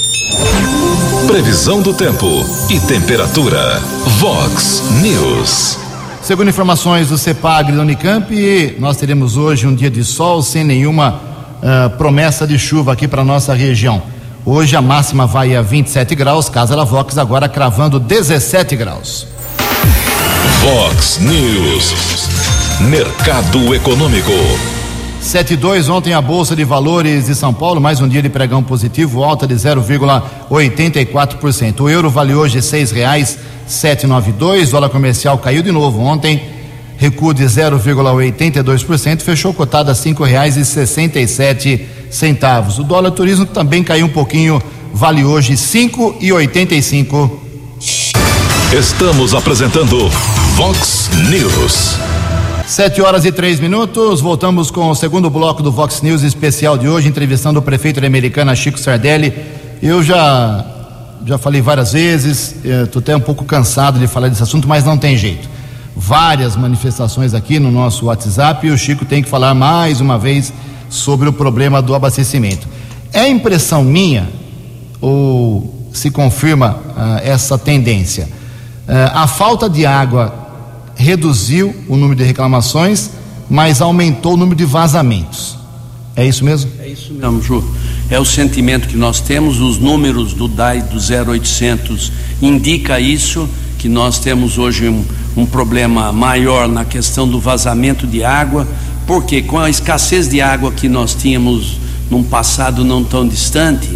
[1.26, 2.26] Previsão do tempo
[2.70, 3.80] e temperatura.
[4.18, 5.78] Vox News.
[6.22, 11.20] Segundo informações do CEPAG da Unicamp, nós teremos hoje um dia de sol sem nenhuma
[11.62, 14.02] uh, promessa de chuva aqui para nossa região.
[14.44, 19.26] Hoje a máxima vai a 27 graus, Casa da Vox agora cravando 17 graus.
[20.62, 22.28] Vox News.
[22.80, 24.75] Mercado Econômico.
[25.26, 29.24] 72 ontem a Bolsa de Valores de São Paulo, mais um dia de pregão positivo,
[29.24, 31.80] alta de 0,84%.
[31.80, 33.36] O euro vale hoje seis reais
[33.66, 36.40] 792, dólar comercial caiu de novo ontem,
[36.96, 42.78] recuo de 0,82%, fechou cotado a cinco reais e sessenta e sete centavos.
[42.78, 44.62] O dólar turismo também caiu um pouquinho,
[44.94, 47.42] vale hoje cinco e oitenta e cinco.
[48.72, 50.08] Estamos apresentando
[50.56, 52.15] Vox News.
[52.66, 56.88] Sete horas e três minutos, voltamos com o segundo bloco do Vox News especial de
[56.88, 59.32] hoje, entrevistando o prefeito da Americana, Chico Sardelli.
[59.80, 60.66] Eu já
[61.24, 64.98] já falei várias vezes, estou até um pouco cansado de falar desse assunto, mas não
[64.98, 65.48] tem jeito.
[65.94, 70.52] Várias manifestações aqui no nosso WhatsApp e o Chico tem que falar mais uma vez
[70.90, 72.66] sobre o problema do abastecimento.
[73.12, 74.28] É impressão minha
[75.00, 78.24] ou se confirma uh, essa tendência?
[78.88, 80.45] Uh, a falta de água
[80.96, 83.10] reduziu o número de reclamações,
[83.48, 85.56] mas aumentou o número de vazamentos.
[86.16, 86.70] É isso mesmo?
[86.80, 87.62] É isso mesmo, Ju.
[88.08, 93.88] É o sentimento que nós temos, os números do DAI do 0800 indica isso, que
[93.88, 95.04] nós temos hoje um,
[95.36, 98.66] um problema maior na questão do vazamento de água,
[99.06, 101.78] porque com a escassez de água que nós tínhamos
[102.10, 103.88] num passado não tão distante,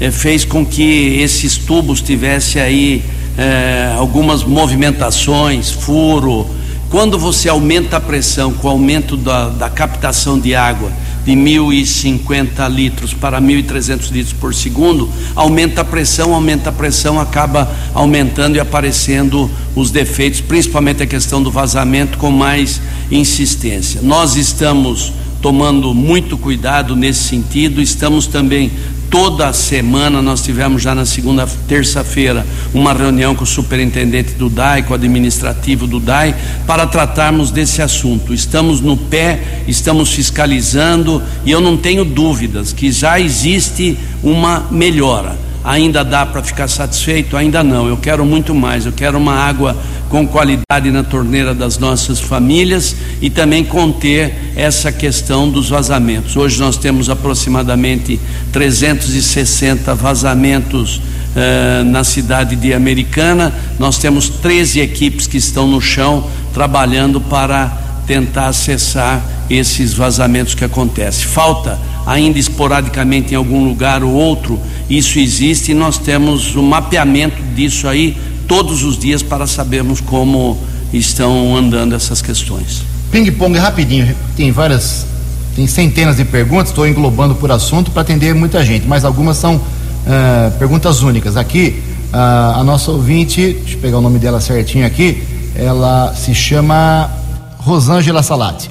[0.00, 3.04] é, fez com que esses tubos tivessem aí
[3.38, 6.44] é, algumas movimentações, furo.
[6.90, 10.90] Quando você aumenta a pressão com o aumento da, da captação de água
[11.24, 17.70] de 1.050 litros para 1.300 litros por segundo, aumenta a pressão, aumenta a pressão, acaba
[17.92, 24.00] aumentando e aparecendo os defeitos, principalmente a questão do vazamento com mais insistência.
[24.02, 28.72] Nós estamos tomando muito cuidado nesse sentido, estamos também
[29.10, 34.82] toda semana nós tivemos já na segunda terça-feira uma reunião com o superintendente do DAI,
[34.82, 36.34] com o administrativo do DAI,
[36.66, 38.34] para tratarmos desse assunto.
[38.34, 45.47] Estamos no pé, estamos fiscalizando e eu não tenho dúvidas que já existe uma melhora.
[45.64, 47.36] Ainda dá para ficar satisfeito?
[47.36, 47.88] Ainda não.
[47.88, 48.86] Eu quero muito mais.
[48.86, 49.76] Eu quero uma água
[50.08, 56.36] com qualidade na torneira das nossas famílias e também conter essa questão dos vazamentos.
[56.36, 58.18] Hoje nós temos aproximadamente
[58.52, 61.02] 360 vazamentos
[61.36, 63.52] eh, na cidade de Americana.
[63.78, 67.66] Nós temos 13 equipes que estão no chão trabalhando para
[68.06, 71.26] tentar acessar esses vazamentos que acontecem.
[71.26, 76.62] Falta ainda esporadicamente em algum lugar ou outro, isso existe e nós temos o um
[76.62, 78.16] mapeamento disso aí
[78.48, 80.58] todos os dias para sabermos como
[80.90, 82.82] estão andando essas questões.
[83.12, 85.06] Ping-pong rapidinho, tem várias,
[85.54, 89.56] tem centenas de perguntas, estou englobando por assunto para atender muita gente, mas algumas são
[89.56, 91.36] uh, perguntas únicas.
[91.36, 95.22] Aqui, uh, a nossa ouvinte, deixa eu pegar o nome dela certinho aqui,
[95.54, 97.10] ela se chama
[97.58, 98.70] Rosângela Salati.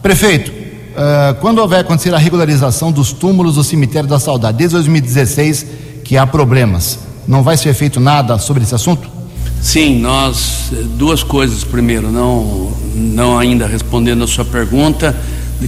[0.00, 0.55] Prefeito,
[0.96, 4.58] uh, quando vai acontecer a regularização dos túmulos do cemitério da Saudade?
[4.58, 5.66] Desde 2016
[6.04, 6.98] que há problemas.
[7.26, 9.08] Não vai ser feito nada sobre esse assunto?
[9.60, 15.14] Sim, nós duas coisas primeiro, não não ainda respondendo a sua pergunta,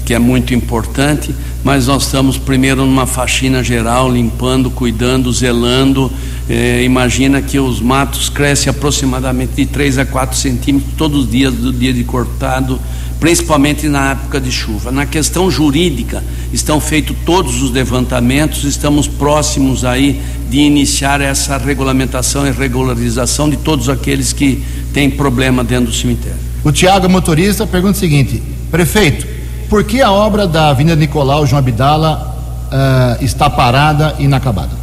[0.04, 6.12] que é muito importante, mas nós estamos primeiro numa faxina geral, limpando, cuidando, zelando.
[6.48, 11.54] Eh, imagina que os matos crescem aproximadamente de 3 a 4 centímetros todos os dias
[11.54, 12.78] do dia de cortado
[13.20, 14.90] principalmente na época de chuva.
[14.90, 22.46] Na questão jurídica, estão feitos todos os levantamentos, estamos próximos aí de iniciar essa regulamentação
[22.46, 24.62] e regularização de todos aqueles que
[24.92, 26.38] têm problema dentro do cemitério.
[26.64, 29.26] O Tiago motorista pergunta o seguinte: prefeito,
[29.68, 34.77] por que a obra da Avenida Nicolau João Abdala uh, está parada e inacabada?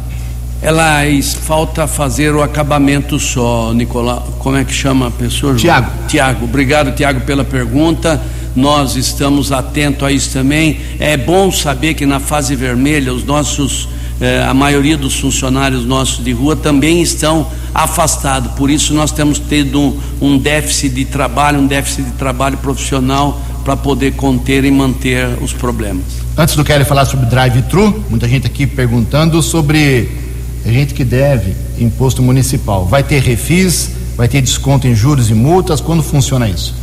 [0.62, 1.02] Ela
[1.42, 4.36] falta fazer o acabamento só, Nicolau.
[4.38, 5.54] Como é que chama a pessoa?
[5.54, 5.90] Tiago.
[6.08, 8.20] Tiago, obrigado, Tiago, pela pergunta.
[8.54, 10.80] Nós estamos atentos a isso também.
[10.98, 13.88] É bom saber que na fase vermelha os nossos
[14.18, 18.52] eh, a maioria dos funcionários nossos de rua também estão afastados.
[18.52, 23.38] Por isso nós temos tido um, um déficit de trabalho, um déficit de trabalho profissional
[23.62, 26.04] para poder conter e manter os problemas.
[26.36, 30.25] Antes do Kelly falar sobre drive-thru, muita gente aqui perguntando sobre
[30.72, 32.86] gente que deve imposto municipal.
[32.86, 33.90] Vai ter refis?
[34.16, 35.80] Vai ter desconto em juros e multas?
[35.80, 36.74] Quando funciona isso?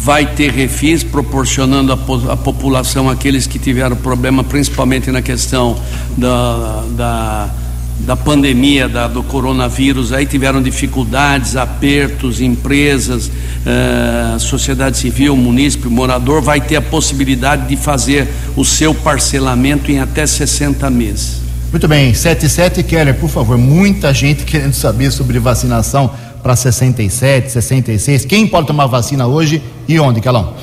[0.00, 5.78] vai ter refis proporcionando a, população aqueles que tiveram problema, principalmente na questão
[6.16, 7.50] da, da,
[7.98, 13.30] da pandemia da, do coronavírus, aí tiveram dificuldades, apertos, empresas,
[13.66, 18.26] eh, sociedade civil, munícipe, morador, vai ter a possibilidade de fazer
[18.56, 21.49] o seu parcelamento em até 60 meses.
[21.70, 26.10] Muito bem, 77 Keller, por favor, muita gente querendo saber sobre vacinação
[26.42, 28.24] para 67, 66.
[28.24, 30.54] Quem pode tomar vacina hoje e onde, Calão?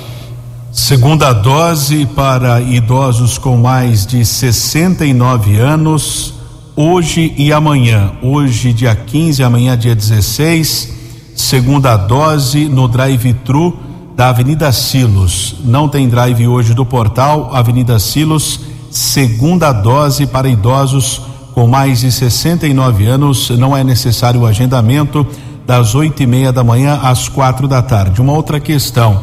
[0.70, 6.34] Segunda dose para idosos com mais de 69 anos,
[6.76, 8.12] hoje e amanhã.
[8.22, 10.92] Hoje, dia 15, amanhã, dia 16.
[11.34, 13.78] Segunda dose no drive-thru
[14.14, 15.56] da Avenida Silos.
[15.64, 18.60] Não tem drive hoje do portal Avenida Silos.
[18.98, 21.22] Segunda dose para idosos
[21.54, 23.48] com mais de 69 anos.
[23.50, 25.24] Não é necessário o agendamento
[25.64, 28.20] das oito e meia da manhã às quatro da tarde.
[28.20, 29.22] Uma outra questão: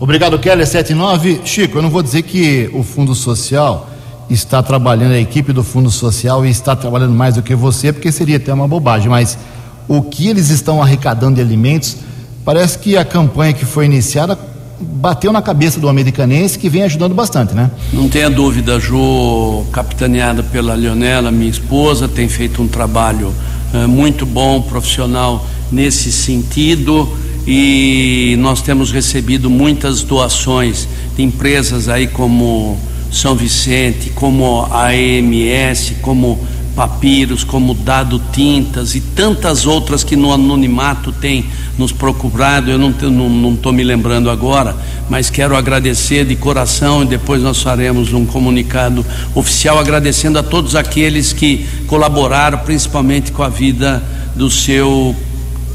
[0.00, 1.42] Obrigado, Keller 79.
[1.44, 3.88] Chico, eu não vou dizer que o Fundo Social
[4.28, 8.38] está trabalhando, a equipe do Fundo Social está trabalhando mais do que você, porque seria
[8.38, 9.38] até uma bobagem, mas
[9.86, 11.98] o que eles estão arrecadando de alimentos,
[12.44, 14.38] parece que a campanha que foi iniciada
[14.80, 17.70] bateu na cabeça do americanense que vem ajudando bastante, né?
[17.92, 23.32] Não tenha dúvida, Ju, capitaneada pela Leonela, minha esposa, tem feito um trabalho
[23.72, 27.08] é, muito bom, profissional nesse sentido
[27.46, 32.78] e nós temos recebido muitas doações de empresas aí como
[33.12, 36.38] São Vicente, como a AMS, como
[36.74, 41.46] Papiros, como Dado Tintas e tantas outras que no anonimato têm
[41.78, 42.70] nos procurado.
[42.70, 44.76] Eu não estou não, não me lembrando agora,
[45.08, 49.04] mas quero agradecer de coração e depois nós faremos um comunicado
[49.34, 54.02] oficial agradecendo a todos aqueles que colaboraram, principalmente com a vida
[54.34, 55.14] do seu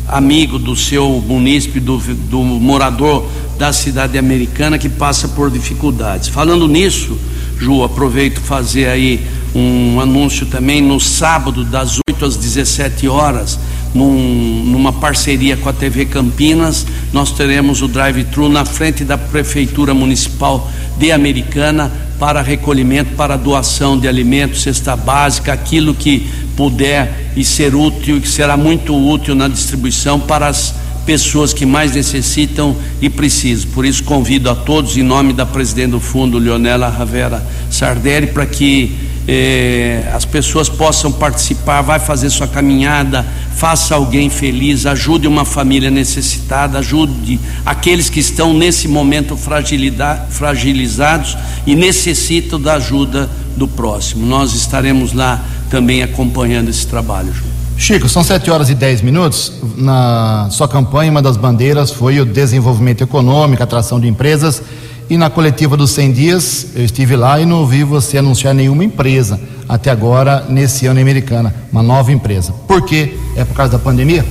[0.08, 3.26] amigo, do seu munícipe, do, do morador
[3.58, 6.30] da cidade americana que passa por dificuldades.
[6.30, 7.18] Falando nisso,
[7.60, 9.26] Ju, aproveito fazer aí
[9.56, 13.60] um anúncio também no sábado, das 8 às 17 horas,
[13.94, 19.94] num, numa parceria com a TV Campinas, nós teremos o drive-thru na frente da Prefeitura
[19.94, 27.44] Municipal de Americana para recolhimento, para doação de alimentos, cesta básica, aquilo que puder e
[27.46, 30.76] ser útil, que será muito útil na distribuição para as
[31.06, 33.72] pessoas que mais necessitam e precisam.
[33.72, 38.46] Por isso convido a todos, em nome da presidente do fundo, Leonela Ravera Sardelli, para
[38.46, 43.24] que eh, as pessoas possam participar, vai fazer sua caminhada,
[43.56, 51.76] faça alguém feliz, ajude uma família necessitada, ajude aqueles que estão nesse momento fragilizados e
[51.76, 54.26] necessitam da ajuda do próximo.
[54.26, 57.32] Nós estaremos lá também acompanhando esse trabalho.
[57.78, 59.54] Chico, são 7 horas e 10 minutos.
[59.78, 64.64] Na sua campanha, uma das bandeiras foi o desenvolvimento econômico, atração de empresas
[65.10, 68.84] e na coletiva dos 100 dias, eu estive lá e não ouvi você anunciar nenhuma
[68.84, 72.54] empresa até agora, nesse ano americana, uma nova empresa.
[72.68, 73.18] Por quê?
[73.36, 74.26] É por causa da pandemia?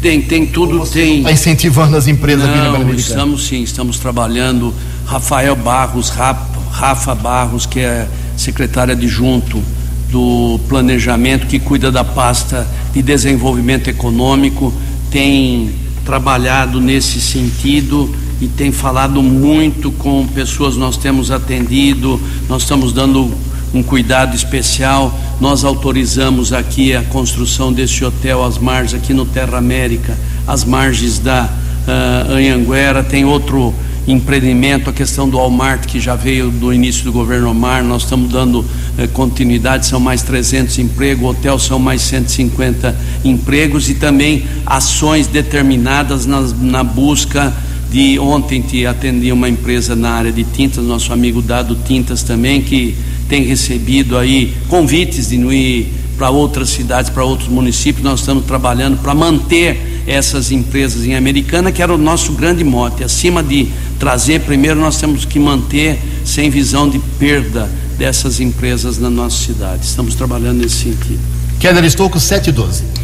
[0.00, 1.18] Tem, tem tudo, tem.
[1.18, 4.74] Está incentivando as empresas não, a vir Estamos sim, estamos trabalhando.
[5.06, 9.62] Rafael Barros, Rafa Barros, que é secretária adjunto
[10.10, 14.72] do planejamento, que cuida da pasta de desenvolvimento econômico,
[15.10, 15.70] tem
[16.04, 18.12] trabalhado nesse sentido
[18.42, 23.32] e tem falado muito com pessoas nós temos atendido, nós estamos dando
[23.72, 25.16] um cuidado especial.
[25.40, 31.20] Nós autorizamos aqui a construção desse hotel às margens aqui no Terra América, às margens
[31.20, 33.04] da uh, Anhanguera.
[33.04, 33.72] Tem outro
[34.08, 38.32] empreendimento, a questão do Walmart, que já veio do início do governo Omar, nós estamos
[38.32, 38.64] dando
[38.98, 46.26] eh, continuidade, são mais 300 empregos, hotel são mais 150 empregos e também ações determinadas
[46.26, 47.54] na, na busca
[47.92, 52.62] de ontem te atendi uma empresa na área de tintas, nosso amigo Dado Tintas também,
[52.62, 52.96] que
[53.28, 58.02] tem recebido aí convites de ir para outras cidades, para outros municípios.
[58.02, 63.04] Nós estamos trabalhando para manter essas empresas em Americana, que era o nosso grande mote.
[63.04, 63.68] Acima de
[63.98, 69.84] trazer, primeiro nós temos que manter sem visão de perda dessas empresas na nossa cidade.
[69.84, 71.20] Estamos trabalhando nesse sentido.
[71.60, 73.01] Keller Estouco 712.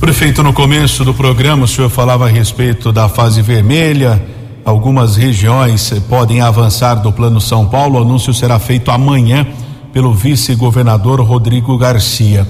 [0.00, 4.22] Prefeito, no começo do programa o senhor falava a respeito da fase vermelha.
[4.62, 7.98] Algumas regiões podem avançar do Plano São Paulo.
[7.98, 9.46] O anúncio será feito amanhã
[9.94, 12.46] pelo vice-governador Rodrigo Garcia.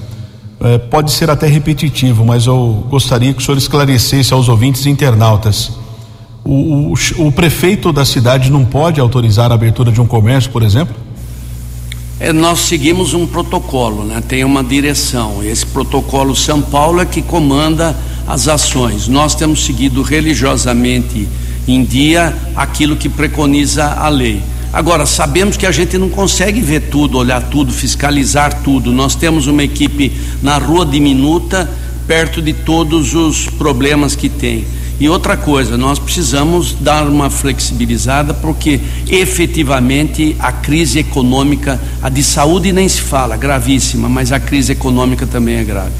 [0.59, 5.71] É, pode ser até repetitivo, mas eu gostaria que o senhor esclarecesse aos ouvintes internautas.
[6.43, 10.63] O, o, o prefeito da cidade não pode autorizar a abertura de um comércio, por
[10.63, 10.95] exemplo?
[12.19, 14.23] É, nós seguimos um protocolo, né?
[14.27, 15.43] tem uma direção.
[15.43, 17.95] Esse protocolo São Paulo é que comanda
[18.27, 19.07] as ações.
[19.07, 21.27] Nós temos seguido religiosamente
[21.67, 24.41] em dia aquilo que preconiza a lei.
[24.73, 28.91] Agora, sabemos que a gente não consegue ver tudo, olhar tudo, fiscalizar tudo.
[28.91, 30.11] Nós temos uma equipe
[30.41, 31.69] na rua diminuta,
[32.07, 34.65] perto de todos os problemas que tem.
[34.99, 42.23] E outra coisa, nós precisamos dar uma flexibilizada porque efetivamente a crise econômica, a de
[42.23, 45.91] saúde nem se fala, gravíssima, mas a crise econômica também é grave.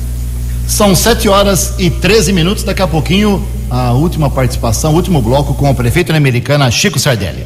[0.68, 5.54] São 7 horas e 13 minutos, daqui a pouquinho a última participação, o último bloco
[5.54, 7.46] com o prefeito americana Chico Sardelli.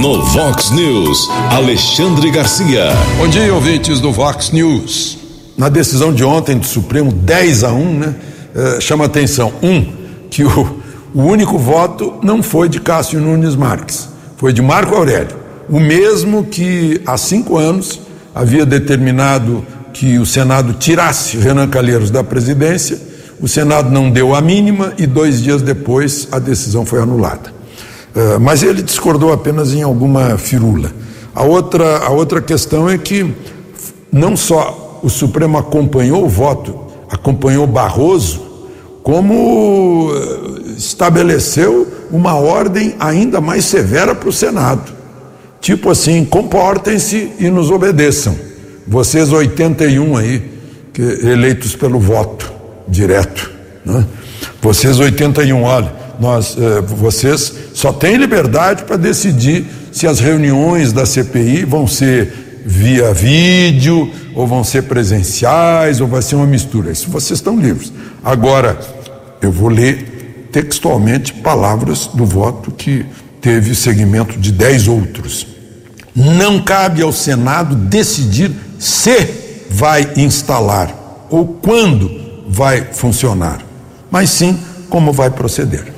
[0.00, 2.88] No Vox News, Alexandre Garcia.
[3.18, 5.16] Bom dia, ouvintes do Vox News.
[5.56, 8.14] Na decisão de ontem do Supremo, 10 a 1, né?
[8.54, 9.52] Eh, chama atenção.
[9.62, 9.86] Um,
[10.30, 10.76] que o,
[11.14, 15.36] o único voto não foi de Cássio Nunes Marques, foi de Marco Aurélio,
[15.68, 18.00] o mesmo que há cinco anos
[18.34, 22.98] havia determinado que o Senado tirasse Renan Calheiros da presidência.
[23.40, 27.52] O Senado não deu a mínima e dois dias depois a decisão foi anulada.
[28.14, 30.92] Uh, mas ele discordou apenas em alguma firula.
[31.34, 33.34] A outra, a outra questão é que
[34.10, 36.81] não só o Supremo acompanhou o voto
[37.12, 38.40] acompanhou Barroso,
[39.02, 44.92] como eh, estabeleceu uma ordem ainda mais severa para o Senado.
[45.60, 48.34] Tipo assim, comportem-se e nos obedeçam.
[48.86, 50.50] Vocês 81 aí,
[50.92, 52.50] que, eleitos pelo voto
[52.88, 53.50] direto.
[53.84, 54.04] Né?
[54.60, 61.04] Vocês 81, olha, nós, eh, vocês só têm liberdade para decidir se as reuniões da
[61.04, 66.90] CPI vão ser via vídeo, ou vão ser presenciais, ou vai ser uma mistura.
[66.90, 67.92] Isso vocês estão livres.
[68.24, 68.78] Agora,
[69.40, 73.04] eu vou ler textualmente palavras do voto que
[73.40, 75.46] teve seguimento de dez outros.
[76.14, 82.10] Não cabe ao Senado decidir se vai instalar ou quando
[82.46, 83.64] vai funcionar,
[84.10, 84.58] mas sim
[84.90, 85.92] como vai proceder.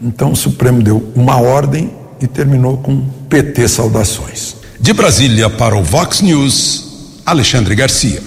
[0.00, 1.90] Então o Supremo deu uma ordem
[2.20, 4.56] e terminou com PT saudações.
[4.82, 8.22] De Brasília para o Vox News, Alexandre Garcia.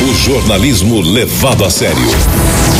[0.00, 2.08] O jornalismo levado a sério.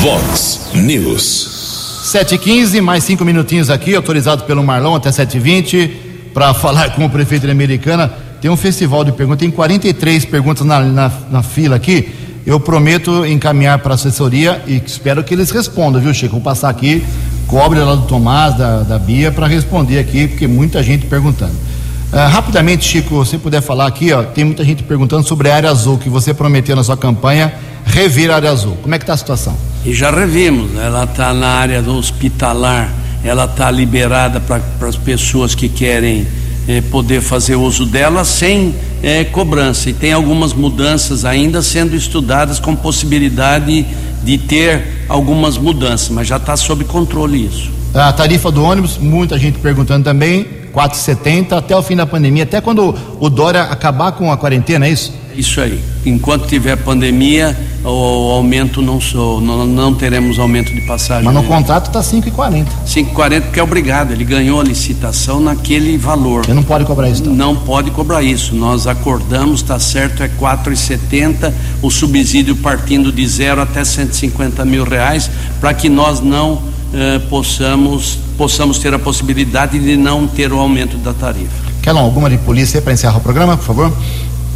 [0.01, 2.05] Vox News.
[2.11, 5.91] 7h15, mais cinco minutinhos aqui, autorizado pelo Marlon até 7h20,
[6.33, 8.11] para falar com o prefeito da Americana.
[8.41, 12.09] Tem um festival de perguntas, tem 43 perguntas na, na, na fila aqui.
[12.47, 16.33] Eu prometo encaminhar para a assessoria e espero que eles respondam, viu, Chico?
[16.33, 17.05] Vou passar aqui,
[17.47, 21.72] cobre lá do Tomás, da, da Bia, para responder aqui, porque muita gente perguntando.
[22.13, 25.71] Uh, rapidamente, Chico, se puder falar aqui, ó, tem muita gente perguntando sobre a área
[25.71, 27.55] azul, que você prometeu na sua campanha
[27.87, 28.77] rever a área azul.
[28.83, 29.57] Como é que está a situação?
[29.83, 30.85] E já revimos, né?
[30.85, 32.93] ela está na área do hospitalar,
[33.25, 36.27] ela está liberada para as pessoas que querem
[36.69, 39.89] eh, poder fazer uso dela sem eh, cobrança.
[39.89, 43.87] E tem algumas mudanças ainda sendo estudadas com possibilidade
[44.23, 47.71] de ter algumas mudanças, mas já está sob controle isso.
[47.95, 52.61] A tarifa do ônibus, muita gente perguntando também 4,70 até o fim da pandemia, até
[52.61, 55.13] quando o Dória acabar com a quarentena, é isso?
[55.35, 55.81] Isso aí.
[56.05, 58.99] Enquanto tiver pandemia, o aumento não,
[59.41, 61.25] não, não teremos aumento de passagem.
[61.25, 62.67] Mas no contrato está 5,40.
[62.87, 66.45] 5,40 porque é obrigado, ele ganhou a licitação naquele valor.
[66.45, 67.23] Ele não pode cobrar isso.
[67.23, 67.35] Então.
[67.35, 68.55] Não pode cobrar isso.
[68.55, 75.31] Nós acordamos, está certo, é 4,70, o subsídio partindo de zero até 150 mil reais,
[75.61, 80.97] para que nós não eh, possamos possamos ter a possibilidade de não ter o aumento
[80.97, 81.73] da tarifa.
[81.81, 83.93] Kelon, alguma de polícia para encerrar o programa, por favor?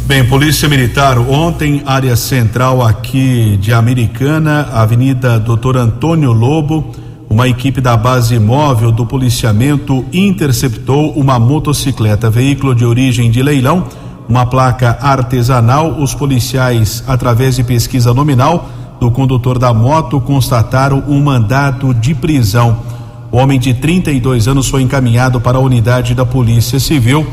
[0.05, 6.93] Bem, Polícia Militar, ontem, área central aqui de Americana, Avenida Doutor Antônio Lobo,
[7.29, 13.85] uma equipe da base móvel do policiamento interceptou uma motocicleta, veículo de origem de leilão,
[14.29, 15.99] uma placa artesanal.
[15.99, 18.69] Os policiais, através de pesquisa nominal
[18.99, 22.79] do condutor da moto, constataram um mandado de prisão.
[23.31, 27.27] O homem de 32 anos foi encaminhado para a unidade da Polícia Civil,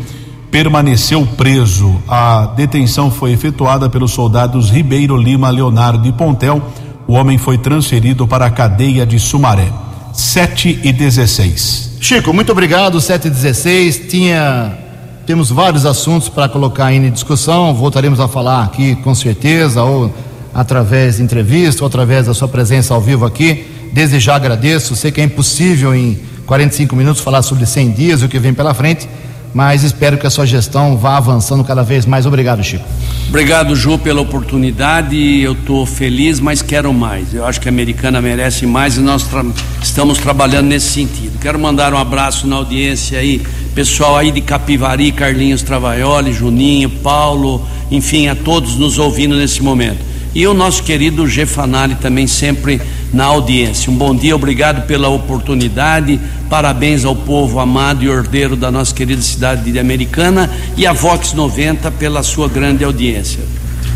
[0.50, 1.94] permaneceu preso.
[2.08, 6.62] A detenção foi efetuada pelos soldados Ribeiro Lima, Leonardo e Pontel.
[7.06, 9.70] O homem foi transferido para a cadeia de Sumaré.
[10.12, 11.98] 7 e 16.
[12.00, 13.00] Chico, muito obrigado.
[13.00, 14.02] 7 e 16.
[14.08, 14.78] Tinha.
[15.26, 17.74] Temos vários assuntos para colocar em discussão.
[17.74, 20.12] Voltaremos a falar aqui com certeza, ou
[20.54, 23.66] através de entrevista, ou através da sua presença ao vivo aqui.
[23.92, 24.94] Desde já agradeço.
[24.94, 28.54] Sei que é impossível em 45 minutos falar sobre 100 dias e o que vem
[28.54, 29.08] pela frente
[29.54, 32.26] mas espero que a sua gestão vá avançando cada vez mais.
[32.26, 32.84] Obrigado, Chico.
[33.28, 35.16] Obrigado, Ju, pela oportunidade.
[35.40, 37.32] Eu estou feliz, mas quero mais.
[37.32, 39.44] Eu acho que a americana merece mais e nós tra
[39.80, 41.38] estamos trabalhando nesse sentido.
[41.38, 43.40] Quero mandar um abraço na audiência aí,
[43.76, 50.13] pessoal aí de Capivari, Carlinhos Travaioli, Juninho, Paulo, enfim, a todos nos ouvindo nesse momento.
[50.34, 52.80] E o nosso querido Gefanali também sempre
[53.12, 53.90] na audiência.
[53.90, 56.18] Um bom dia, obrigado pela oportunidade.
[56.50, 61.32] Parabéns ao povo amado e ordeiro da nossa querida cidade de Americana e a Vox
[61.32, 63.44] 90 pela sua grande audiência.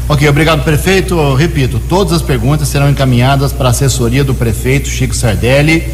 [0.08, 1.14] Ok, obrigado, prefeito.
[1.14, 5.84] Eu repito, todas as perguntas serão encaminhadas para a assessoria do prefeito Chico Sardelli.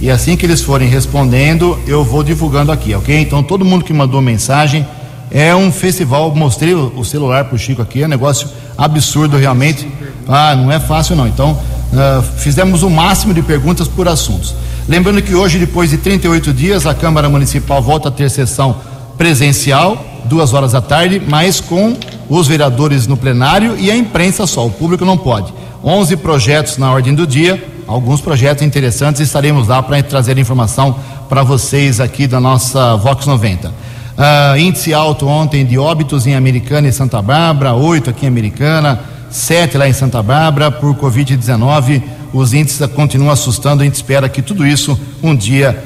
[0.00, 3.18] E assim que eles forem respondendo, eu vou divulgando aqui, ok?
[3.18, 4.86] Então, todo mundo que mandou mensagem,
[5.30, 6.34] é um festival.
[6.34, 9.88] Mostrei o, celular para o Chico aqui, é um negócio absurdo realmente.
[10.26, 11.26] Ah, não é fácil não.
[11.26, 11.58] Então,
[11.88, 14.54] Uh, fizemos o máximo de perguntas por assuntos.
[14.86, 18.76] Lembrando que hoje, depois de 38 dias, a Câmara Municipal volta a ter sessão
[19.16, 21.96] presencial, duas horas da tarde, mas com
[22.28, 25.52] os vereadores no plenário e a imprensa só, o público não pode.
[25.82, 30.94] 11 projetos na ordem do dia, alguns projetos interessantes, estaremos lá para trazer informação
[31.26, 33.72] para vocês aqui da nossa Vox 90.
[34.18, 39.00] Uh, índice alto ontem de óbitos em Americana e Santa Bárbara, oito aqui em Americana
[39.30, 42.02] sete lá em Santa Bárbara por Covid-19.
[42.32, 43.82] Os índices continuam assustando.
[43.82, 45.84] A gente espera que tudo isso um dia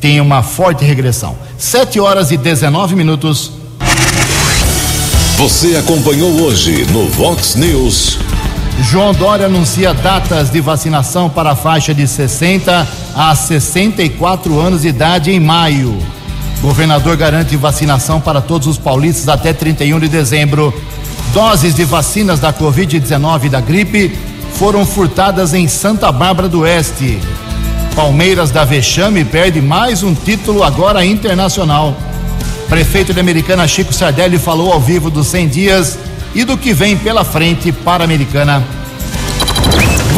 [0.00, 1.36] tenha uma forte regressão.
[1.58, 3.52] Sete horas e 19 minutos.
[5.36, 8.18] Você acompanhou hoje no Vox News.
[8.82, 14.88] João Dória anuncia datas de vacinação para a faixa de 60 a 64 anos de
[14.88, 15.98] idade em maio.
[16.60, 20.74] Governador garante vacinação para todos os paulistas até 31 de dezembro.
[21.32, 24.16] Doses de vacinas da Covid-19 e da gripe
[24.54, 27.18] foram furtadas em Santa Bárbara do Oeste.
[27.96, 31.96] Palmeiras da Vexame perde mais um título agora internacional.
[32.68, 35.98] Prefeito de Americana Chico Sardelli falou ao vivo dos 100 dias
[36.34, 38.79] e do que vem pela frente para a Americana.